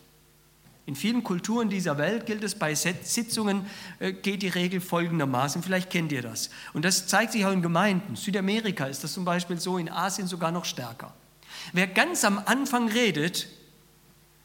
In 0.86 0.96
vielen 0.96 1.24
Kulturen 1.24 1.70
dieser 1.70 1.98
Welt 1.98 2.26
gilt 2.26 2.44
es, 2.44 2.56
bei 2.56 2.74
Sitzungen 2.74 3.66
äh, 4.00 4.14
geht 4.14 4.42
die 4.42 4.48
Regel 4.48 4.82
folgendermaßen, 4.82 5.62
vielleicht 5.62 5.90
kennt 5.90 6.12
ihr 6.12 6.22
das. 6.22 6.50
Und 6.74 6.86
das 6.86 7.08
zeigt 7.08 7.34
sich 7.34 7.46
auch 7.46 7.52
in 7.52 7.62
Gemeinden. 7.62 8.16
Südamerika 8.16 8.86
ist 8.86 9.04
das 9.04 9.14
zum 9.14 9.24
Beispiel 9.24 9.60
so, 9.60 9.78
in 9.78 9.90
Asien 9.90 10.28
sogar 10.28 10.52
noch 10.52 10.66
stärker. 10.66 11.14
Wer 11.74 11.88
ganz 11.88 12.26
am 12.26 12.42
Anfang 12.46 12.90
redet, 12.90 13.48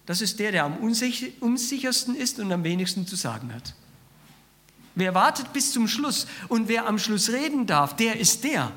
das 0.05 0.21
ist 0.21 0.39
der, 0.39 0.53
der 0.53 0.65
am 0.65 0.77
unsichersten 0.77 2.15
ist 2.15 2.39
und 2.39 2.53
am 2.53 2.63
wenigsten 2.65 3.07
zu 3.07 3.17
sagen 3.17 3.53
hat. 3.53 3.75
Wer 4.95 5.15
wartet 5.15 5.53
bis 5.53 5.73
zum 5.73 5.89
Schluss 5.89 6.27
und 6.49 6.69
wer 6.69 6.87
am 6.87 6.99
Schluss 6.99 7.31
reden 7.31 7.67
darf, 7.67 7.97
der 7.97 8.19
ist 8.21 8.45
der, 8.45 8.73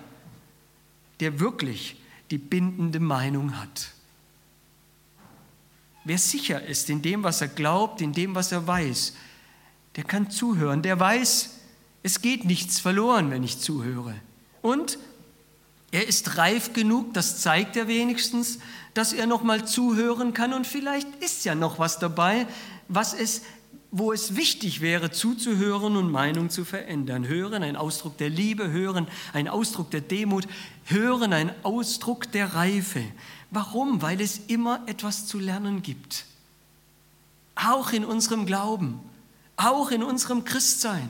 der 1.20 1.40
wirklich 1.40 1.98
die 2.32 2.38
bindende 2.38 3.00
Meinung 3.00 3.60
hat. 3.60 3.94
Wer 6.10 6.18
sicher 6.18 6.66
ist 6.66 6.90
in 6.90 7.04
dem, 7.04 7.22
was 7.22 7.40
er 7.40 7.50
glaubt, 7.50 8.02
in 8.02 8.14
dem, 8.14 8.34
was 8.34 8.52
er 8.52 8.66
weiß, 8.66 9.14
der 9.96 10.04
kann 10.04 10.32
zuhören. 10.32 10.82
Der 10.82 11.00
weiß, 11.00 11.52
es 12.02 12.22
geht 12.24 12.46
nichts 12.46 12.80
verloren, 12.80 13.30
wenn 13.30 13.44
ich 13.44 13.60
zuhöre. 13.60 14.16
Und 14.64 14.98
er 15.92 16.08
ist 16.08 16.36
reif 16.36 16.74
genug, 16.74 17.14
das 17.14 17.42
zeigt 17.42 17.78
er 17.78 17.88
wenigstens, 17.88 18.58
dass 18.96 19.14
er 19.14 19.28
noch 19.28 19.44
mal 19.44 19.68
zuhören 19.68 20.34
kann 20.34 20.52
und 20.54 20.66
vielleicht 20.66 21.08
ist 21.24 21.46
ja 21.46 21.54
noch 21.54 21.78
was 21.78 22.00
dabei, 22.00 22.48
was 22.88 23.14
es 23.14 23.44
wo 23.92 24.14
es 24.14 24.36
wichtig 24.36 24.82
wäre, 24.82 25.10
zuzuhören 25.10 25.98
und 25.98 26.12
Meinung 26.12 26.52
zu 26.52 26.64
verändern. 26.64 27.28
Hören, 27.28 27.64
ein 27.64 27.76
Ausdruck 27.76 28.18
der 28.18 28.30
Liebe, 28.30 28.70
hören, 28.70 29.08
ein 29.34 29.48
Ausdruck 29.48 29.90
der 29.90 30.02
Demut, 30.02 30.48
hören, 30.86 31.34
ein 31.34 31.52
Ausdruck 31.64 32.32
der 32.32 32.54
Reife. 32.54 33.04
Warum? 33.52 34.02
Weil 34.02 34.22
es 34.22 34.38
immer 34.48 34.82
etwas 34.86 35.26
zu 35.26 35.40
lernen 35.40 35.82
gibt. 35.82 36.26
Auch 37.56 37.92
in 37.92 38.06
unserem 38.06 38.46
Glauben, 38.46 39.00
auch 39.58 39.92
in 39.92 40.04
unserem 40.04 40.44
Christsein. 40.44 41.10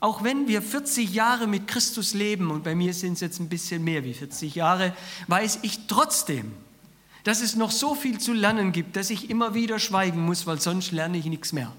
Auch 0.00 0.24
wenn 0.24 0.48
wir 0.48 0.62
40 0.62 1.12
Jahre 1.12 1.46
mit 1.46 1.68
Christus 1.68 2.12
leben, 2.12 2.50
und 2.50 2.64
bei 2.64 2.74
mir 2.74 2.92
sind 2.92 3.12
es 3.12 3.20
jetzt 3.20 3.38
ein 3.38 3.48
bisschen 3.48 3.84
mehr 3.84 4.02
wie 4.02 4.14
40 4.14 4.54
Jahre, 4.54 4.96
weiß 5.28 5.60
ich 5.62 5.86
trotzdem, 5.86 6.52
dass 7.22 7.40
es 7.40 7.54
noch 7.54 7.70
so 7.70 7.94
viel 7.94 8.18
zu 8.18 8.32
lernen 8.32 8.72
gibt, 8.72 8.96
dass 8.96 9.10
ich 9.10 9.30
immer 9.30 9.54
wieder 9.54 9.78
schweigen 9.78 10.24
muss, 10.24 10.46
weil 10.46 10.60
sonst 10.60 10.90
lerne 10.90 11.18
ich 11.18 11.26
nichts 11.26 11.52
mehr. 11.52 11.72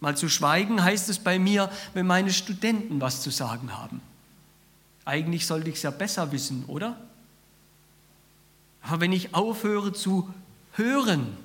Mal 0.00 0.16
zu 0.16 0.28
schweigen 0.28 0.82
heißt 0.82 1.08
es 1.08 1.18
bei 1.18 1.38
mir, 1.38 1.70
wenn 1.92 2.06
meine 2.06 2.32
Studenten 2.32 3.00
was 3.00 3.20
zu 3.20 3.30
sagen 3.30 3.76
haben. 3.76 4.00
Eigentlich 5.04 5.46
sollte 5.46 5.68
ich 5.68 5.76
es 5.76 5.82
ja 5.82 5.90
besser 5.90 6.32
wissen, 6.32 6.64
oder? 6.68 6.96
Aber 8.88 9.00
wenn 9.00 9.12
ich 9.12 9.34
aufhöre 9.34 9.92
zu 9.92 10.32
hören, 10.72 11.36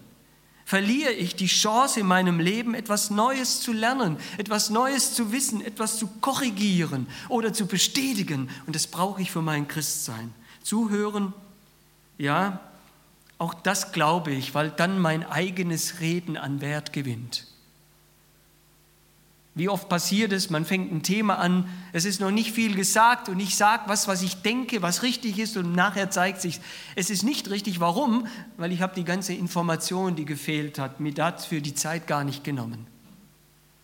verliere 0.66 1.12
ich 1.12 1.36
die 1.36 1.48
Chance 1.48 2.00
in 2.00 2.08
meinem 2.08 2.40
Leben, 2.40 2.74
etwas 2.74 3.10
Neues 3.10 3.60
zu 3.60 3.74
lernen, 3.74 4.18
etwas 4.38 4.70
Neues 4.70 5.14
zu 5.14 5.32
wissen, 5.32 5.64
etwas 5.64 5.98
zu 5.98 6.08
korrigieren 6.08 7.08
oder 7.30 7.52
zu 7.54 7.68
bestätigen. 7.68 8.50
Und 8.66 8.76
das 8.76 8.88
brauche 8.88 9.22
ich 9.22 9.32
für 9.32 9.42
mein 9.42 9.68
Christsein. 9.68 10.34
Zuhören, 10.64 11.34
ja, 12.18 12.60
auch 13.38 13.54
das 13.54 13.92
glaube 13.92 14.32
ich, 14.32 14.56
weil 14.56 14.72
dann 14.72 15.00
mein 15.00 15.26
eigenes 15.26 16.00
Reden 16.00 16.38
an 16.38 16.62
Wert 16.62 16.94
gewinnt. 16.94 17.48
Wie 19.56 19.70
oft 19.70 19.88
passiert 19.88 20.32
es, 20.32 20.50
man 20.50 20.66
fängt 20.66 20.92
ein 20.92 21.04
Thema 21.04 21.38
an, 21.38 21.70
es 21.92 22.06
ist 22.06 22.20
noch 22.20 22.32
nicht 22.32 22.52
viel 22.54 22.74
gesagt 22.76 23.30
und 23.30 23.40
ich 23.40 23.56
sage 23.56 23.84
was, 23.86 24.08
was 24.08 24.24
ich 24.24 24.42
denke, 24.42 24.82
was 24.82 25.04
richtig 25.04 25.38
ist 25.38 25.58
und 25.58 25.74
nachher 25.74 26.10
zeigt 26.10 26.42
sich, 26.42 26.60
es 26.96 27.12
ist 27.12 27.22
nicht 27.22 27.52
richtig. 27.52 27.80
Warum? 27.80 28.26
Weil 28.58 28.72
ich 28.72 28.82
habe 28.82 28.96
die 28.96 29.04
ganze 29.04 29.34
Information, 29.34 30.16
die 30.16 30.26
gefehlt 30.26 30.80
hat, 30.80 31.00
mir 31.00 31.14
dafür 31.14 31.62
die 31.62 31.76
Zeit 31.76 32.08
gar 32.08 32.24
nicht 32.24 32.44
genommen. 32.44 32.88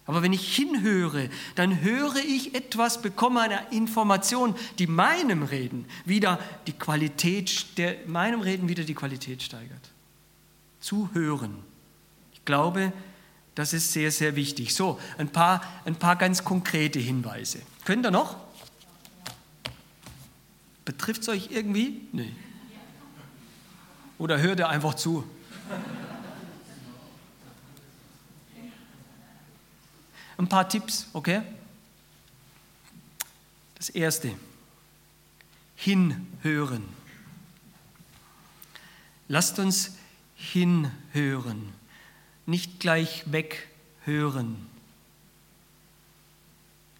Aber 0.07 0.23
wenn 0.23 0.33
ich 0.33 0.55
hinhöre, 0.55 1.29
dann 1.53 1.81
höre 1.81 2.15
ich 2.15 2.55
etwas, 2.55 3.03
bekomme 3.03 3.41
eine 3.41 3.59
Information, 3.69 4.55
die 4.79 4.87
meinem 4.87 5.43
Reden 5.43 5.85
wieder 6.03 6.39
die 6.65 6.73
Qualität, 6.73 7.77
der, 7.77 7.95
meinem 8.07 8.41
Reden 8.41 8.67
wieder 8.67 8.85
die 8.85 8.95
Qualität 8.95 9.43
steigert. 9.43 9.91
Zuhören. 10.79 11.53
Ich 12.33 12.43
glaube, 12.43 12.91
das 13.55 13.73
ist 13.73 13.91
sehr, 13.91 14.11
sehr 14.11 14.35
wichtig. 14.35 14.73
So, 14.73 14.99
ein 15.17 15.29
paar, 15.29 15.61
ein 15.85 15.95
paar 15.95 16.15
ganz 16.15 16.43
konkrete 16.43 16.99
Hinweise. 16.99 17.61
Könnt 17.85 18.05
ihr 18.05 18.11
noch? 18.11 18.37
Betrifft 20.85 21.23
es 21.23 21.29
euch 21.29 21.51
irgendwie? 21.51 22.01
Nee. 22.11 22.33
Oder 24.17 24.39
hört 24.39 24.59
ihr 24.59 24.69
einfach 24.69 24.93
zu? 24.93 25.23
Ein 30.37 30.47
paar 30.47 30.67
Tipps, 30.69 31.07
okay? 31.13 31.41
Das 33.75 33.89
erste, 33.89 34.33
hinhören. 35.75 36.83
Lasst 39.27 39.59
uns 39.59 39.97
hinhören 40.35 41.78
nicht 42.49 42.79
gleich 42.79 43.23
weghören. 43.27 44.55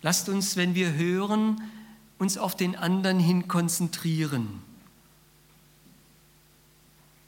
Lasst 0.01 0.29
uns, 0.29 0.55
wenn 0.55 0.75
wir 0.75 0.93
hören, 0.93 1.61
uns 2.17 2.37
auf 2.37 2.55
den 2.55 2.75
anderen 2.75 3.19
hin 3.19 3.47
konzentrieren. 3.47 4.61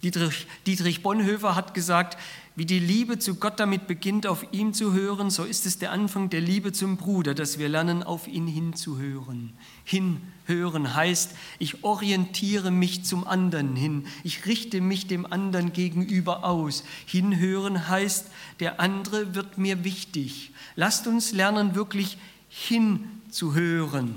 Dietrich, 0.04 0.48
Dietrich 0.66 1.04
Bonhoeffer 1.04 1.56
hat 1.56 1.74
gesagt, 1.74 2.18
wie 2.56 2.66
die 2.66 2.80
Liebe 2.80 3.18
zu 3.18 3.36
Gott 3.36 3.60
damit 3.62 3.88
beginnt, 3.88 4.28
auf 4.28 4.46
ihm 4.52 4.74
zu 4.74 4.94
hören, 4.94 5.30
so 5.30 5.46
ist 5.46 5.66
es 5.66 5.80
der 5.80 5.92
Anfang 5.92 6.30
der 6.30 6.42
Liebe 6.42 6.74
zum 6.74 6.98
Bruder, 6.98 7.34
dass 7.34 7.60
wir 7.60 7.70
lernen, 7.70 8.04
auf 8.04 8.28
ihn 8.28 8.46
hinzuhören. 8.46 9.54
Hinhören 9.86 10.94
heißt, 10.94 11.32
ich 11.60 11.84
orientiere 11.84 12.70
mich 12.70 13.06
zum 13.06 13.26
anderen 13.26 13.76
hin, 13.78 14.06
ich 14.24 14.46
richte 14.46 14.82
mich 14.82 15.08
dem 15.08 15.26
anderen 15.32 15.72
gegenüber 15.72 16.44
aus. 16.44 16.84
Hinhören 17.06 17.88
heißt, 17.88 18.28
der 18.60 18.82
andere 18.82 19.34
wird 19.34 19.58
mir 19.58 19.86
wichtig. 19.86 20.52
Lasst 20.76 21.08
uns 21.08 21.32
lernen, 21.32 21.74
wirklich 21.74 22.18
hinzuhören. 22.50 24.16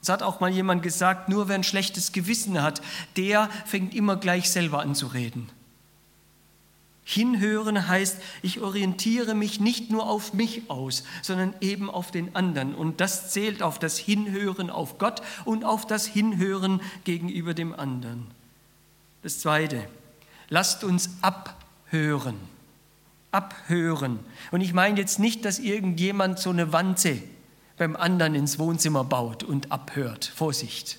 Es 0.00 0.08
hat 0.08 0.22
auch 0.22 0.38
mal 0.38 0.50
jemand 0.50 0.84
gesagt, 0.84 1.28
nur 1.28 1.48
wer 1.48 1.56
ein 1.56 1.64
schlechtes 1.64 2.12
Gewissen 2.12 2.62
hat, 2.62 2.80
der 3.16 3.50
fängt 3.64 3.92
immer 3.92 4.14
gleich 4.14 4.48
selber 4.50 4.80
an 4.80 4.94
zu 4.94 5.08
reden. 5.08 5.48
Hinhören 7.08 7.86
heißt, 7.86 8.18
ich 8.42 8.60
orientiere 8.60 9.36
mich 9.36 9.60
nicht 9.60 9.92
nur 9.92 10.08
auf 10.08 10.34
mich 10.34 10.68
aus, 10.68 11.04
sondern 11.22 11.54
eben 11.60 11.88
auf 11.88 12.10
den 12.10 12.34
anderen. 12.34 12.74
Und 12.74 13.00
das 13.00 13.30
zählt 13.30 13.62
auf 13.62 13.78
das 13.78 13.96
Hinhören 13.96 14.70
auf 14.70 14.98
Gott 14.98 15.22
und 15.44 15.64
auf 15.64 15.86
das 15.86 16.06
Hinhören 16.06 16.80
gegenüber 17.04 17.54
dem 17.54 17.72
anderen. 17.72 18.26
Das 19.22 19.38
Zweite, 19.38 19.88
lasst 20.48 20.82
uns 20.82 21.10
abhören. 21.20 22.34
Abhören. 23.30 24.18
Und 24.50 24.60
ich 24.60 24.74
meine 24.74 24.98
jetzt 24.98 25.20
nicht, 25.20 25.44
dass 25.44 25.60
irgendjemand 25.60 26.40
so 26.40 26.50
eine 26.50 26.72
Wanze 26.72 27.22
beim 27.76 27.94
anderen 27.94 28.34
ins 28.34 28.58
Wohnzimmer 28.58 29.04
baut 29.04 29.44
und 29.44 29.70
abhört. 29.70 30.24
Vorsicht. 30.24 30.98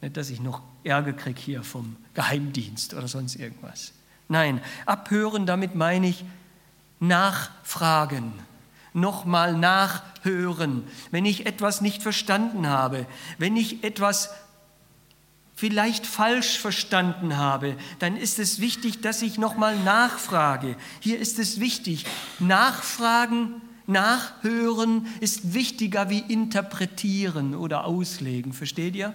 Nicht, 0.00 0.16
dass 0.16 0.30
ich 0.30 0.40
noch 0.40 0.62
Ärger 0.84 1.12
kriege 1.12 1.38
hier 1.38 1.62
vom 1.62 1.96
Geheimdienst 2.14 2.94
oder 2.94 3.08
sonst 3.08 3.36
irgendwas. 3.36 3.92
Nein, 4.28 4.60
abhören, 4.86 5.46
damit 5.46 5.74
meine 5.74 6.08
ich 6.08 6.24
nachfragen, 7.00 8.32
nochmal 8.92 9.56
nachhören. 9.56 10.84
Wenn 11.10 11.24
ich 11.24 11.46
etwas 11.46 11.80
nicht 11.80 12.02
verstanden 12.02 12.68
habe, 12.68 13.06
wenn 13.38 13.56
ich 13.56 13.84
etwas 13.84 14.30
vielleicht 15.54 16.06
falsch 16.06 16.58
verstanden 16.58 17.36
habe, 17.36 17.76
dann 17.98 18.16
ist 18.16 18.38
es 18.38 18.60
wichtig, 18.60 19.00
dass 19.00 19.22
ich 19.22 19.38
nochmal 19.38 19.76
nachfrage. 19.78 20.76
Hier 21.00 21.18
ist 21.18 21.38
es 21.38 21.58
wichtig, 21.58 22.04
nachfragen 22.38 23.62
Nachhören 23.88 25.06
ist 25.20 25.54
wichtiger 25.54 26.10
wie 26.10 26.18
interpretieren 26.18 27.54
oder 27.54 27.86
auslegen. 27.86 28.52
Versteht 28.52 28.94
ihr? 28.94 29.14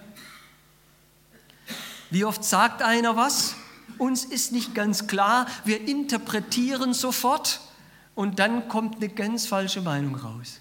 Wie 2.10 2.24
oft 2.24 2.42
sagt 2.42 2.82
einer 2.82 3.14
was? 3.14 3.54
Uns 3.98 4.24
ist 4.24 4.52
nicht 4.52 4.74
ganz 4.74 5.06
klar. 5.06 5.46
Wir 5.64 5.86
interpretieren 5.86 6.94
sofort 6.94 7.60
und 8.14 8.38
dann 8.38 8.68
kommt 8.68 8.96
eine 8.96 9.08
ganz 9.08 9.46
falsche 9.46 9.80
Meinung 9.80 10.16
raus. 10.16 10.60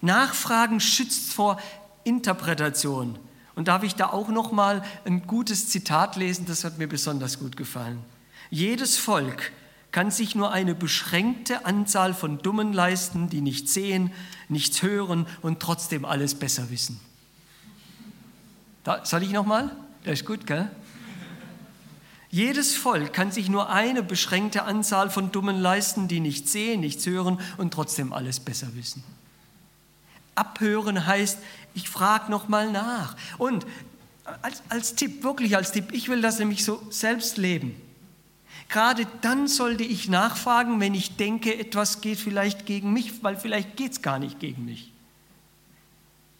Nachfragen 0.00 0.80
schützt 0.80 1.32
vor 1.32 1.58
Interpretation. 2.04 3.18
Und 3.54 3.68
darf 3.68 3.82
ich 3.82 3.94
da 3.94 4.06
auch 4.08 4.28
noch 4.28 4.50
mal 4.50 4.82
ein 5.04 5.26
gutes 5.26 5.68
Zitat 5.68 6.16
lesen, 6.16 6.46
das 6.46 6.64
hat 6.64 6.78
mir 6.78 6.88
besonders 6.88 7.38
gut 7.38 7.56
gefallen. 7.56 8.02
Jedes 8.50 8.96
Volk 8.96 9.52
kann 9.92 10.10
sich 10.10 10.34
nur 10.34 10.52
eine 10.52 10.74
beschränkte 10.74 11.66
Anzahl 11.66 12.14
von 12.14 12.38
Dummen 12.38 12.72
leisten, 12.72 13.28
die 13.28 13.42
nichts 13.42 13.74
sehen, 13.74 14.10
nichts 14.48 14.82
hören 14.82 15.26
und 15.42 15.60
trotzdem 15.60 16.06
alles 16.06 16.34
besser 16.34 16.70
wissen. 16.70 16.98
Da, 18.84 19.04
soll 19.04 19.22
ich 19.22 19.30
nochmal? 19.30 19.70
Das 20.04 20.20
ist 20.20 20.26
gut, 20.26 20.46
gell? 20.46 20.70
Jedes 22.32 22.74
Volk 22.74 23.12
kann 23.12 23.30
sich 23.30 23.50
nur 23.50 23.68
eine 23.68 24.02
beschränkte 24.02 24.62
Anzahl 24.62 25.10
von 25.10 25.32
Dummen 25.32 25.60
leisten, 25.60 26.08
die 26.08 26.18
nichts 26.18 26.50
sehen, 26.50 26.80
nichts 26.80 27.04
hören 27.04 27.38
und 27.58 27.74
trotzdem 27.74 28.14
alles 28.14 28.40
besser 28.40 28.74
wissen. 28.74 29.04
Abhören 30.34 31.06
heißt, 31.06 31.38
ich 31.74 31.90
frage 31.90 32.30
nochmal 32.30 32.72
nach. 32.72 33.16
Und 33.36 33.66
als, 34.40 34.62
als 34.70 34.94
Tipp, 34.94 35.22
wirklich 35.22 35.56
als 35.56 35.72
Tipp, 35.72 35.92
ich 35.92 36.08
will 36.08 36.22
das 36.22 36.38
nämlich 36.38 36.64
so 36.64 36.82
selbst 36.88 37.36
leben. 37.36 37.76
Gerade 38.70 39.06
dann 39.20 39.46
sollte 39.46 39.84
ich 39.84 40.08
nachfragen, 40.08 40.80
wenn 40.80 40.94
ich 40.94 41.18
denke, 41.18 41.58
etwas 41.58 42.00
geht 42.00 42.18
vielleicht 42.18 42.64
gegen 42.64 42.94
mich, 42.94 43.22
weil 43.22 43.36
vielleicht 43.36 43.76
geht 43.76 43.92
es 43.92 44.00
gar 44.00 44.18
nicht 44.18 44.40
gegen 44.40 44.64
mich. 44.64 44.90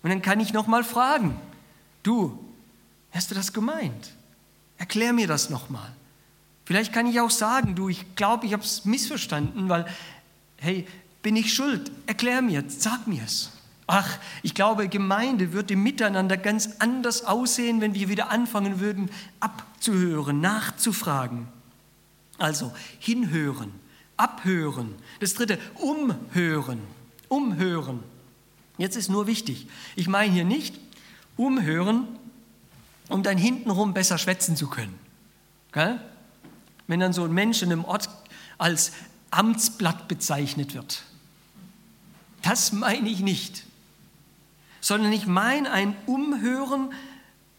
Und 0.03 0.09
dann 0.09 0.23
kann 0.23 0.41
ich 0.41 0.55
nochmal 0.55 0.85
fragen, 0.85 1.39
du, 2.03 2.43
hast 3.11 3.31
du 3.31 3.35
das 3.35 3.53
gemeint? 3.53 4.15
Erklär 4.83 5.13
mir 5.13 5.29
das 5.29 5.49
nochmal. 5.49 5.93
Vielleicht 6.65 6.93
kann 6.93 7.07
ich 7.07 7.21
auch 7.21 7.31
sagen, 7.31 7.77
du, 7.77 7.89
ich 7.89 8.17
glaube, 8.17 8.47
ich 8.47 8.53
habe 8.53 8.65
es 8.65 8.85
missverstanden, 8.85 9.69
weil, 9.69 9.87
hey, 10.57 10.89
bin 11.23 11.37
ich 11.37 11.55
schuld? 11.55 11.93
Erklär 12.07 12.43
mir, 12.43 12.65
sag 12.67 13.07
mir 13.07 13.23
es. 13.23 13.53
Ach, 13.87 14.19
ich 14.43 14.57
glaube, 14.57 14.89
Gemeinde 14.89 15.53
würde 15.53 15.77
Miteinander 15.77 16.37
ganz 16.37 16.71
anders 16.81 17.25
aussehen, 17.25 17.81
wenn 17.81 17.95
wir 17.95 18.09
wieder 18.09 18.33
anfangen 18.33 18.81
würden, 18.81 19.09
abzuhören, 19.39 20.41
nachzufragen. 20.41 21.47
Also 22.39 22.73
hinhören, 22.99 23.71
abhören. 24.17 24.97
Das 25.21 25.35
dritte, 25.35 25.61
umhören, 25.77 26.81
umhören. 27.29 28.01
Jetzt 28.79 28.97
ist 28.97 29.11
nur 29.11 29.29
wichtig, 29.29 29.69
ich 29.95 30.09
meine 30.09 30.33
hier 30.33 30.45
nicht 30.45 30.75
umhören, 31.37 32.09
um 33.09 33.23
dann 33.23 33.39
hintenrum 33.39 33.95
besser 33.95 34.19
schwätzen 34.19 34.57
zu 34.57 34.69
können. 34.69 34.99
Gell? 35.73 36.01
Wenn 36.87 37.01
dann 37.01 37.13
so 37.13 37.25
ein 37.25 37.33
Mensch 37.33 37.63
in 37.63 37.73
einem 37.73 37.85
Ort 37.85 38.09
als 38.59 38.93
Amtsblatt 39.31 40.09
bezeichnet 40.09 40.75
wird. 40.75 41.05
Das 42.43 42.73
meine 42.73 43.09
ich 43.09 43.21
nicht, 43.21 43.65
sondern 44.81 45.13
ich 45.13 45.27
meine 45.27 45.71
ein 45.71 45.97
Umhören, 46.07 46.93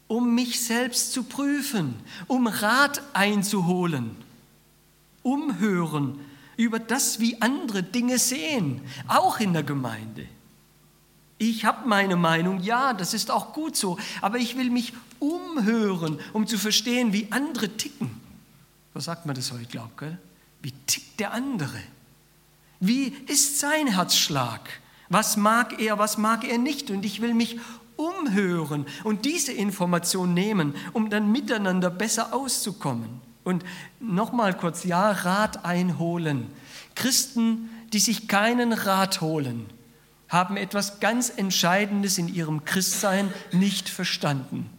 um 0.07 0.35
mich 0.35 0.63
selbst 0.63 1.13
zu 1.13 1.23
prüfen, 1.23 1.95
um 2.27 2.47
Rat 2.47 3.01
einzuholen 3.13 4.15
umhören 5.23 6.19
über 6.57 6.77
das, 6.77 7.19
wie 7.19 7.41
andere 7.41 7.81
Dinge 7.81 8.19
sehen, 8.19 8.81
auch 9.07 9.39
in 9.39 9.53
der 9.53 9.63
Gemeinde. 9.63 10.27
Ich 11.49 11.65
habe 11.65 11.87
meine 11.87 12.15
Meinung, 12.15 12.61
ja, 12.61 12.93
das 12.93 13.13
ist 13.13 13.29
auch 13.29 13.53
gut 13.53 13.75
so, 13.75 13.97
aber 14.21 14.37
ich 14.37 14.57
will 14.57 14.69
mich 14.69 14.93
umhören, 15.19 16.19
um 16.31 16.47
zu 16.47 16.57
verstehen, 16.57 17.11
wie 17.11 17.27
andere 17.31 17.69
ticken. 17.69 18.09
So 18.93 18.99
sagt 18.99 19.25
man 19.25 19.35
das 19.35 19.51
heute, 19.51 19.65
glaubt, 19.65 19.97
gell? 19.97 20.17
Wie 20.61 20.71
tickt 20.87 21.19
der 21.19 21.33
andere? 21.33 21.79
Wie 22.79 23.07
ist 23.27 23.59
sein 23.59 23.87
Herzschlag? 23.87 24.61
Was 25.09 25.35
mag 25.35 25.81
er, 25.81 25.97
was 25.99 26.17
mag 26.17 26.45
er 26.45 26.57
nicht? 26.57 26.89
Und 26.89 27.03
ich 27.03 27.21
will 27.21 27.33
mich 27.33 27.59
umhören 27.97 28.85
und 29.03 29.25
diese 29.25 29.51
Information 29.51 30.33
nehmen, 30.33 30.73
um 30.93 31.09
dann 31.09 31.31
miteinander 31.31 31.89
besser 31.89 32.33
auszukommen. 32.33 33.21
Und 33.43 33.63
nochmal 33.99 34.55
kurz, 34.55 34.85
ja, 34.85 35.11
Rat 35.11 35.65
einholen. 35.65 36.47
Christen, 36.95 37.69
die 37.91 37.99
sich 37.99 38.27
keinen 38.29 38.71
Rat 38.71 39.19
holen, 39.19 39.65
haben 40.33 40.57
etwas 40.57 40.99
ganz 40.99 41.29
Entscheidendes 41.29 42.17
in 42.17 42.27
ihrem 42.27 42.65
Christsein 42.65 43.31
nicht 43.51 43.87
verstanden. 43.87 44.69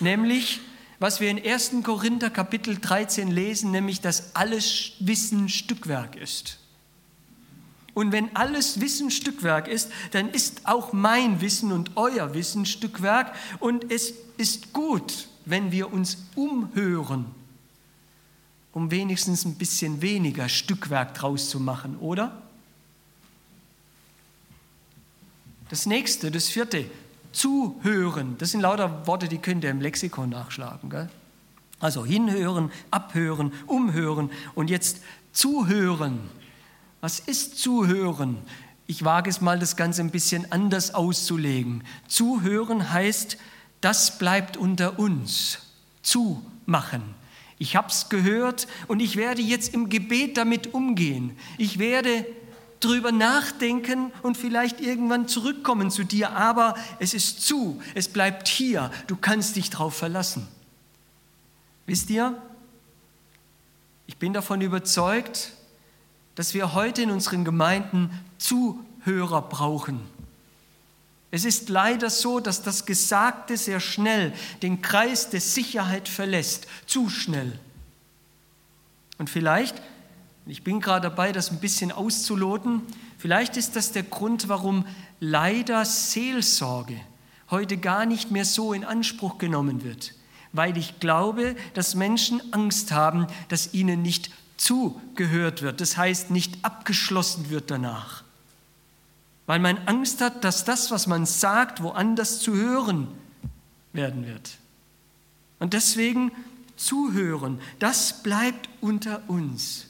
Nämlich, 0.00 0.60
was 1.00 1.20
wir 1.20 1.28
in 1.28 1.44
1. 1.44 1.72
Korinther 1.82 2.30
Kapitel 2.30 2.78
13 2.78 3.30
lesen, 3.30 3.72
nämlich, 3.72 4.00
dass 4.00 4.34
alles 4.34 4.92
Wissen 5.00 5.48
Stückwerk 5.48 6.16
ist. 6.16 6.60
Und 7.94 8.12
wenn 8.12 8.34
alles 8.36 8.80
Wissen 8.80 9.10
Stückwerk 9.10 9.68
ist, 9.68 9.90
dann 10.12 10.28
ist 10.28 10.66
auch 10.66 10.92
mein 10.92 11.40
Wissen 11.40 11.72
und 11.72 11.96
euer 11.96 12.34
Wissen 12.34 12.64
Stückwerk. 12.64 13.34
Und 13.58 13.90
es 13.90 14.12
ist 14.36 14.72
gut, 14.72 15.28
wenn 15.46 15.72
wir 15.72 15.92
uns 15.92 16.18
umhören, 16.34 17.24
um 18.72 18.90
wenigstens 18.90 19.44
ein 19.46 19.54
bisschen 19.54 20.02
weniger 20.02 20.48
Stückwerk 20.48 21.14
draus 21.14 21.48
zu 21.48 21.58
machen, 21.58 21.96
oder? 21.96 22.45
Das 25.68 25.86
nächste, 25.86 26.30
das 26.30 26.48
vierte, 26.48 26.86
zuhören. 27.32 28.36
Das 28.38 28.50
sind 28.52 28.60
lauter 28.60 29.06
Worte, 29.06 29.28
die 29.28 29.38
könnt 29.38 29.64
ihr 29.64 29.70
im 29.70 29.80
Lexikon 29.80 30.30
nachschlagen. 30.30 30.90
Gell? 30.90 31.08
Also 31.80 32.04
hinhören, 32.04 32.70
abhören, 32.90 33.52
umhören 33.66 34.30
und 34.54 34.70
jetzt 34.70 35.02
zuhören. 35.32 36.20
Was 37.00 37.20
ist 37.20 37.58
Zuhören? 37.58 38.38
Ich 38.86 39.04
wage 39.04 39.28
es 39.28 39.40
mal, 39.40 39.58
das 39.58 39.76
Ganze 39.76 40.00
ein 40.00 40.10
bisschen 40.10 40.50
anders 40.50 40.94
auszulegen. 40.94 41.84
Zuhören 42.08 42.92
heißt, 42.92 43.36
das 43.80 44.18
bleibt 44.18 44.56
unter 44.56 44.98
uns. 44.98 45.58
Zumachen. 46.02 47.02
Ich 47.58 47.76
habe 47.76 47.88
es 47.88 48.08
gehört 48.08 48.66
und 48.86 49.00
ich 49.00 49.16
werde 49.16 49.42
jetzt 49.42 49.74
im 49.74 49.88
Gebet 49.88 50.36
damit 50.36 50.72
umgehen. 50.72 51.36
Ich 51.58 51.78
werde 51.78 52.26
drüber 52.80 53.12
nachdenken 53.12 54.12
und 54.22 54.36
vielleicht 54.36 54.80
irgendwann 54.80 55.28
zurückkommen 55.28 55.90
zu 55.90 56.04
dir, 56.04 56.32
aber 56.32 56.74
es 56.98 57.14
ist 57.14 57.46
zu, 57.46 57.80
es 57.94 58.08
bleibt 58.08 58.48
hier, 58.48 58.90
du 59.06 59.16
kannst 59.16 59.56
dich 59.56 59.70
darauf 59.70 59.96
verlassen. 59.96 60.46
Wisst 61.86 62.10
ihr, 62.10 62.40
ich 64.06 64.16
bin 64.18 64.32
davon 64.32 64.60
überzeugt, 64.60 65.52
dass 66.34 66.54
wir 66.54 66.74
heute 66.74 67.02
in 67.02 67.10
unseren 67.10 67.44
Gemeinden 67.44 68.10
Zuhörer 68.38 69.42
brauchen. 69.42 70.00
Es 71.30 71.44
ist 71.44 71.68
leider 71.68 72.08
so, 72.08 72.40
dass 72.40 72.62
das 72.62 72.86
Gesagte 72.86 73.56
sehr 73.56 73.80
schnell 73.80 74.32
den 74.62 74.80
Kreis 74.80 75.28
der 75.30 75.40
Sicherheit 75.40 76.08
verlässt, 76.08 76.66
zu 76.86 77.08
schnell. 77.10 77.58
Und 79.18 79.30
vielleicht, 79.30 79.82
ich 80.46 80.62
bin 80.62 80.80
gerade 80.80 81.08
dabei, 81.08 81.32
das 81.32 81.50
ein 81.50 81.58
bisschen 81.58 81.90
auszuloten, 81.90 82.82
vielleicht 83.18 83.56
ist 83.56 83.74
das 83.74 83.92
der 83.92 84.04
Grund, 84.04 84.48
warum 84.48 84.86
leider 85.18 85.84
Seelsorge 85.84 87.00
heute 87.50 87.76
gar 87.76 88.06
nicht 88.06 88.30
mehr 88.30 88.44
so 88.44 88.72
in 88.72 88.84
Anspruch 88.84 89.38
genommen 89.38 89.82
wird, 89.82 90.14
weil 90.52 90.76
ich 90.76 91.00
glaube, 91.00 91.56
dass 91.74 91.94
Menschen 91.94 92.40
Angst 92.52 92.92
haben, 92.92 93.26
dass 93.48 93.74
ihnen 93.74 94.02
nicht 94.02 94.30
zugehört 94.56 95.62
wird, 95.62 95.80
das 95.80 95.96
heißt 95.96 96.30
nicht 96.30 96.64
abgeschlossen 96.64 97.50
wird 97.50 97.70
danach. 97.70 98.24
Weil 99.46 99.60
man 99.60 99.78
Angst 99.86 100.20
hat, 100.20 100.42
dass 100.44 100.64
das, 100.64 100.90
was 100.90 101.06
man 101.06 101.26
sagt, 101.26 101.82
woanders 101.82 102.40
zu 102.40 102.54
hören 102.54 103.08
werden 103.92 104.26
wird. 104.26 104.58
Und 105.58 105.72
deswegen 105.72 106.32
zuhören, 106.76 107.60
das 107.78 108.22
bleibt 108.22 108.68
unter 108.80 109.22
uns. 109.28 109.86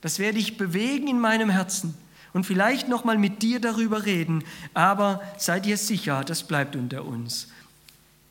Das 0.00 0.18
werde 0.18 0.38
ich 0.38 0.56
bewegen 0.56 1.08
in 1.08 1.20
meinem 1.20 1.50
Herzen 1.50 1.94
und 2.32 2.44
vielleicht 2.44 2.88
noch 2.88 3.04
mal 3.04 3.18
mit 3.18 3.42
dir 3.42 3.60
darüber 3.60 4.04
reden, 4.04 4.44
aber 4.74 5.20
seid 5.38 5.66
ihr 5.66 5.76
sicher, 5.76 6.24
das 6.24 6.44
bleibt 6.44 6.76
unter 6.76 7.04
uns. 7.04 7.48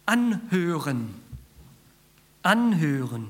Anhören. 0.05 1.13
Anhören. 2.43 3.29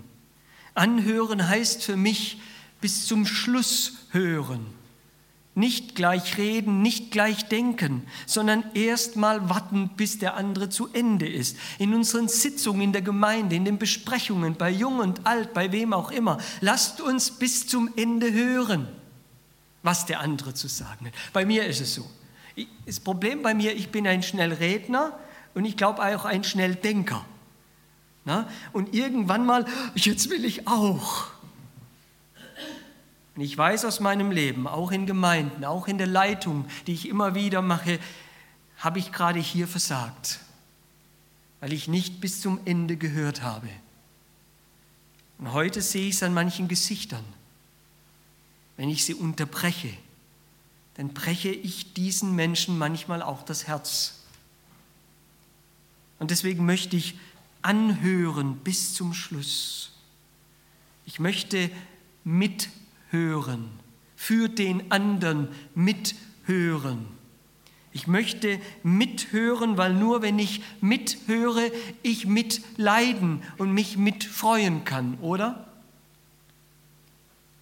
Anhören 0.76 1.50
heißt 1.50 1.84
für 1.84 1.97
mich 1.97 2.39
bis 2.82 3.08
zum 3.08 3.26
Schluss 3.26 3.93
hören. 4.12 4.77
Nicht 5.58 5.96
gleich 5.96 6.38
reden, 6.38 6.84
nicht 6.84 7.10
gleich 7.10 7.48
denken, 7.48 8.04
sondern 8.28 8.63
erst 8.76 9.15
mal 9.15 9.50
warten, 9.50 9.89
bis 9.98 10.20
der 10.20 10.36
andere 10.36 10.70
zu 10.70 10.88
Ende 10.93 11.28
ist. 11.28 11.58
In 11.80 11.96
unseren 11.96 12.28
Sitzungen 12.28 12.82
in 12.82 12.93
der 12.93 13.02
Gemeinde, 13.02 13.56
in 13.56 13.65
den 13.65 13.80
Besprechungen, 13.80 14.54
bei 14.54 14.70
Jung 14.70 15.00
und 15.00 15.26
Alt, 15.26 15.56
bei 15.56 15.72
wem 15.72 15.93
auch 15.93 16.12
immer. 16.12 16.38
Lasst 16.62 17.02
uns 17.02 17.32
bis 17.32 17.65
zum 17.65 17.89
Ende 17.96 18.32
hören, 18.32 18.88
was 19.82 20.06
der 20.06 20.20
andere 20.20 20.54
zu 20.54 20.67
sagen 20.67 21.08
hat. 21.08 21.13
Bei 21.34 21.43
mir 21.43 21.65
ist 21.65 21.82
es 21.82 21.96
so. 21.96 22.08
Das 22.86 23.00
Problem 23.00 23.41
bei 23.41 23.56
mir, 23.56 23.76
ich 23.76 23.89
bin 23.89 24.06
ein 24.06 24.22
Schnellredner 24.22 25.17
und 25.56 25.65
ich 25.65 25.76
glaube 25.76 26.04
auch 26.04 26.26
ein 26.26 26.43
Schnelldenker. 26.43 27.26
Na? 28.26 28.48
Und 28.74 28.93
irgendwann 28.93 29.43
mal, 29.43 29.65
jetzt 29.96 30.30
will 30.30 30.46
ich 30.46 30.67
auch. 30.67 31.32
Und 33.38 33.43
ich 33.43 33.56
weiß 33.56 33.86
aus 33.86 34.00
meinem 34.00 34.32
Leben, 34.32 34.65
auch 34.65 34.91
in 34.91 35.06
Gemeinden, 35.06 35.63
auch 35.63 35.88
in 35.88 36.00
der 36.00 36.08
Leitung, 36.08 36.65
die 36.88 36.93
ich 36.93 37.08
immer 37.08 37.36
wieder 37.36 37.62
mache, 37.62 38.00
habe 38.78 38.97
ich 38.97 39.12
gerade 39.12 39.39
hier 39.39 39.67
versagt, 39.67 40.39
weil 41.60 41.71
ich 41.71 41.88
nicht 41.88 42.19
bis 42.19 42.41
zum 42.41 42.60
Ende 42.65 42.97
gehört 42.97 43.43
habe. 43.43 43.69
Und 45.38 45.54
heute 45.54 45.84
sehe 45.84 46.10
ich 46.10 46.15
es 46.15 46.23
an 46.23 46.34
manchen 46.34 46.67
Gesichtern. 46.67 47.23
Wenn 48.76 48.89
ich 48.89 49.06
sie 49.06 49.13
unterbreche, 49.13 49.93
dann 50.95 51.10
breche 51.10 51.50
ich 51.50 51.93
diesen 51.93 52.36
Menschen 52.36 52.76
manchmal 52.80 53.21
auch 53.21 53.43
das 53.43 53.67
Herz. 53.67 54.23
Und 56.17 56.32
deswegen 56.32 56.65
möchte 56.65 56.97
ich 56.97 57.19
anhören 57.62 58.58
bis 58.58 58.95
zum 58.95 59.13
Schluss. 59.13 59.91
Ich 61.06 61.19
möchte 61.19 61.69
mithören, 63.12 63.70
für 64.15 64.50
den 64.50 64.91
anderen 64.91 65.50
mithören. 65.76 67.08
Ich 67.91 68.08
möchte 68.08 68.60
mithören, 68.84 69.78
weil 69.78 69.93
nur 69.93 70.22
wenn 70.22 70.38
ich 70.39 70.62
mithöre, 70.82 71.72
ich 72.04 72.26
mitleiden 72.28 73.41
und 73.58 73.72
mich 73.72 73.98
mitfreuen 73.98 74.84
kann, 74.84 75.17
oder? 75.22 75.67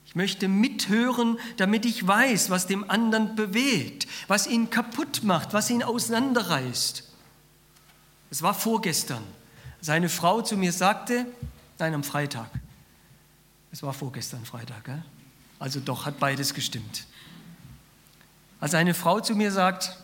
Ich 0.06 0.16
möchte 0.16 0.48
mithören, 0.48 1.38
damit 1.58 1.86
ich 1.86 2.06
weiß, 2.06 2.50
was 2.50 2.68
dem 2.68 2.90
anderen 2.90 3.36
bewegt, 3.36 4.08
was 4.28 4.48
ihn 4.48 4.70
kaputt 4.70 5.24
macht, 5.24 5.54
was 5.54 5.70
ihn 5.70 5.84
auseinanderreißt. 5.84 7.04
Es 8.30 8.42
war 8.42 8.54
vorgestern 8.54 9.24
seine 9.86 10.10
Frau 10.10 10.42
zu 10.42 10.58
mir 10.58 10.74
sagte, 10.74 11.28
nein, 11.78 11.94
am 11.94 12.04
Freitag. 12.04 12.50
Es 13.72 13.84
war 13.84 13.94
vorgestern 13.94 14.44
Freitag, 14.44 14.84
gell? 14.84 15.04
Also 15.60 15.80
doch 15.80 16.06
hat 16.06 16.20
beides 16.20 16.54
gestimmt. 16.54 17.06
Als 18.60 18.74
eine 18.74 18.94
Frau 18.94 19.20
zu 19.20 19.36
mir 19.36 19.52
sagt, 19.52 19.98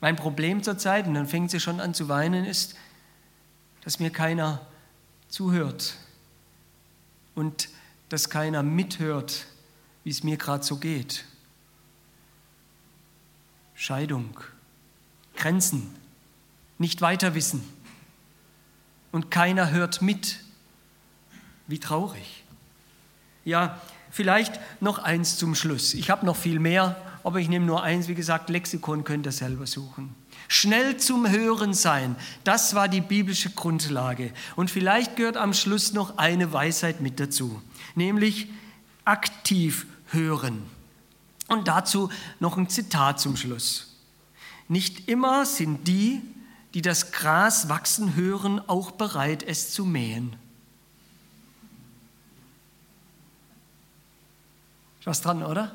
mein 0.00 0.16
Problem 0.16 0.62
zurzeit, 0.62 1.06
und 1.06 1.14
dann 1.14 1.26
fängt 1.26 1.50
sie 1.50 1.60
schon 1.60 1.80
an 1.80 1.94
zu 1.94 2.08
weinen, 2.08 2.44
ist, 2.44 2.74
dass 3.82 3.98
mir 3.98 4.10
keiner 4.10 4.66
zuhört 5.28 5.96
und 7.34 7.68
dass 8.08 8.30
keiner 8.30 8.62
mithört, 8.62 9.46
wie 10.04 10.10
es 10.10 10.22
mir 10.22 10.36
gerade 10.36 10.64
so 10.64 10.76
geht. 10.76 11.24
Scheidung, 13.74 14.38
Grenzen, 15.36 15.94
nicht 16.78 17.00
weiter 17.00 17.34
wissen 17.34 17.62
und 19.12 19.30
keiner 19.30 19.70
hört 19.70 20.02
mit. 20.02 20.40
Wie 21.66 21.78
traurig. 21.78 22.39
Ja, 23.44 23.80
vielleicht 24.10 24.60
noch 24.80 24.98
eins 24.98 25.36
zum 25.36 25.54
Schluss. 25.54 25.94
Ich 25.94 26.10
habe 26.10 26.26
noch 26.26 26.36
viel 26.36 26.58
mehr, 26.58 26.96
aber 27.24 27.40
ich 27.40 27.48
nehme 27.48 27.66
nur 27.66 27.82
eins. 27.82 28.08
Wie 28.08 28.14
gesagt, 28.14 28.50
Lexikon 28.50 29.04
könnt 29.04 29.26
ihr 29.26 29.32
selber 29.32 29.66
suchen. 29.66 30.14
Schnell 30.48 30.96
zum 30.96 31.28
Hören 31.28 31.74
sein, 31.74 32.16
das 32.42 32.74
war 32.74 32.88
die 32.88 33.00
biblische 33.00 33.50
Grundlage. 33.50 34.32
Und 34.56 34.70
vielleicht 34.70 35.16
gehört 35.16 35.36
am 35.36 35.54
Schluss 35.54 35.92
noch 35.92 36.18
eine 36.18 36.52
Weisheit 36.52 37.00
mit 37.00 37.20
dazu, 37.20 37.62
nämlich 37.94 38.48
aktiv 39.04 39.86
hören. 40.08 40.62
Und 41.46 41.68
dazu 41.68 42.10
noch 42.40 42.56
ein 42.56 42.68
Zitat 42.68 43.20
zum 43.20 43.36
Schluss. 43.36 43.96
Nicht 44.68 45.08
immer 45.08 45.46
sind 45.46 45.86
die, 45.88 46.20
die 46.74 46.82
das 46.82 47.12
Gras 47.12 47.68
wachsen 47.68 48.14
hören, 48.14 48.60
auch 48.68 48.92
bereit, 48.92 49.42
es 49.42 49.70
zu 49.72 49.84
mähen. 49.84 50.36
Ist 55.00 55.06
was 55.06 55.22
dran, 55.22 55.42
oder? 55.42 55.74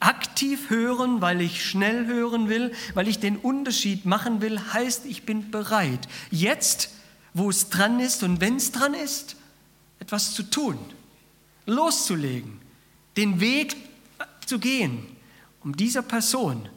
Aktiv 0.00 0.70
hören, 0.70 1.20
weil 1.20 1.40
ich 1.40 1.64
schnell 1.64 2.06
hören 2.06 2.48
will, 2.48 2.72
weil 2.94 3.08
ich 3.08 3.18
den 3.18 3.36
Unterschied 3.36 4.04
machen 4.04 4.40
will, 4.40 4.60
heißt, 4.72 5.06
ich 5.06 5.24
bin 5.24 5.50
bereit, 5.50 6.08
jetzt, 6.30 6.90
wo 7.34 7.50
es 7.50 7.68
dran 7.68 8.00
ist 8.00 8.22
und 8.22 8.40
wenn 8.40 8.56
es 8.56 8.72
dran 8.72 8.94
ist, 8.94 9.36
etwas 10.00 10.34
zu 10.34 10.42
tun, 10.42 10.78
loszulegen, 11.66 12.58
den 13.16 13.40
Weg 13.40 13.76
zu 14.46 14.58
gehen, 14.58 15.06
um 15.62 15.76
dieser 15.76 16.02
Person 16.02 16.68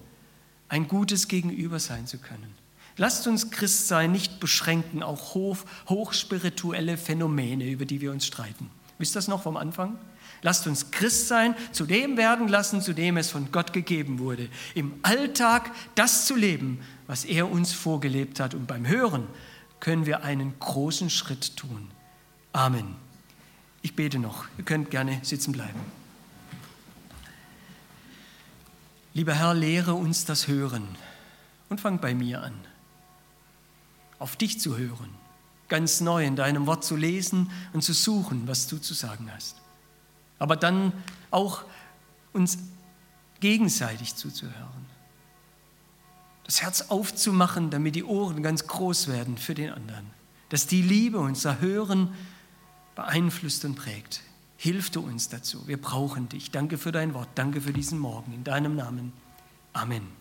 ein 0.68 0.88
gutes 0.88 1.28
Gegenüber 1.28 1.80
sein 1.80 2.08
zu 2.08 2.18
können. 2.18 2.56
Lasst 2.98 3.28
uns 3.28 3.50
Christsein 3.50 4.12
nicht 4.12 4.40
beschränken 4.40 5.04
auf 5.04 5.34
hoch, 5.34 5.58
hochspirituelle 5.88 6.98
Phänomene, 6.98 7.70
über 7.70 7.86
die 7.86 8.02
wir 8.02 8.12
uns 8.12 8.26
streiten. 8.26 8.70
Wisst 9.00 9.16
ihr 9.16 9.20
das 9.20 9.28
noch 9.28 9.42
vom 9.42 9.58
Anfang? 9.58 9.98
Lasst 10.42 10.68
uns 10.68 10.92
Christsein 10.92 11.56
zu 11.72 11.86
dem 11.86 12.16
werden 12.18 12.48
lassen, 12.48 12.82
zu 12.82 12.94
dem 12.94 13.18
es 13.18 13.32
von 13.32 13.52
Gott 13.52 13.74
gegeben 13.74 14.20
wurde. 14.20 14.50
Im 14.76 14.94
Alltag 15.02 15.72
das 15.96 16.26
zu 16.26 16.36
leben, 16.36 16.80
was 17.08 17.26
er 17.26 17.50
uns 17.50 17.74
vorgelebt 17.74 18.40
hat. 18.40 18.54
Und 18.54 18.68
beim 18.68 18.88
Hören 18.88 19.28
können 19.80 20.06
wir 20.06 20.24
einen 20.24 20.58
großen 20.60 21.10
Schritt 21.10 21.58
tun. 21.58 21.90
Amen. 22.54 22.96
Ich 23.82 23.96
bete 23.96 24.20
noch. 24.20 24.46
Ihr 24.58 24.66
könnt 24.66 24.92
gerne 24.92 25.20
sitzen 25.24 25.54
bleiben. 25.54 25.80
Lieber 29.14 29.34
Herr, 29.34 29.54
lehre 29.54 29.94
uns 29.94 30.26
das 30.26 30.48
Hören 30.48 30.88
und 31.70 31.82
fang 31.82 32.00
bei 32.00 32.14
mir 32.14 32.44
an, 32.44 32.54
auf 34.20 34.36
dich 34.36 34.60
zu 34.60 34.78
hören, 34.78 35.10
ganz 35.70 36.02
neu 36.02 36.26
in 36.26 36.36
deinem 36.36 36.68
Wort 36.68 36.84
zu 36.84 36.96
lesen 36.96 37.52
und 37.74 37.84
zu 37.84 37.94
suchen, 37.94 38.48
was 38.48 38.68
du 38.68 38.78
zu 38.78 38.94
sagen 38.94 39.30
hast. 39.34 39.56
Aber 40.40 40.56
dann 40.56 40.92
auch 41.32 41.64
uns 42.34 42.58
gegenseitig 43.40 44.16
zuzuhören, 44.16 44.86
das 46.44 46.62
Herz 46.62 46.86
aufzumachen, 46.90 47.70
damit 47.70 47.96
die 47.96 48.04
Ohren 48.04 48.42
ganz 48.42 48.66
groß 48.66 49.08
werden 49.08 49.38
für 49.38 49.54
den 49.54 49.72
anderen, 49.72 50.08
dass 50.50 50.66
die 50.66 50.82
Liebe 50.82 51.20
unser 51.20 51.62
Hören 51.62 52.14
beeinflusst 52.96 53.64
und 53.66 53.76
prägt. 53.76 54.22
Hilf 54.58 54.90
du 54.90 55.00
uns 55.00 55.30
dazu. 55.30 55.66
Wir 55.68 55.80
brauchen 55.80 56.28
dich. 56.28 56.52
Danke 56.52 56.78
für 56.78 56.92
dein 56.92 57.14
Wort. 57.14 57.30
Danke 57.36 57.62
für 57.62 57.72
diesen 57.72 57.98
Morgen. 57.98 58.34
In 58.34 58.44
deinem 58.44 58.76
Namen. 58.76 59.14
Amen. 59.72 60.19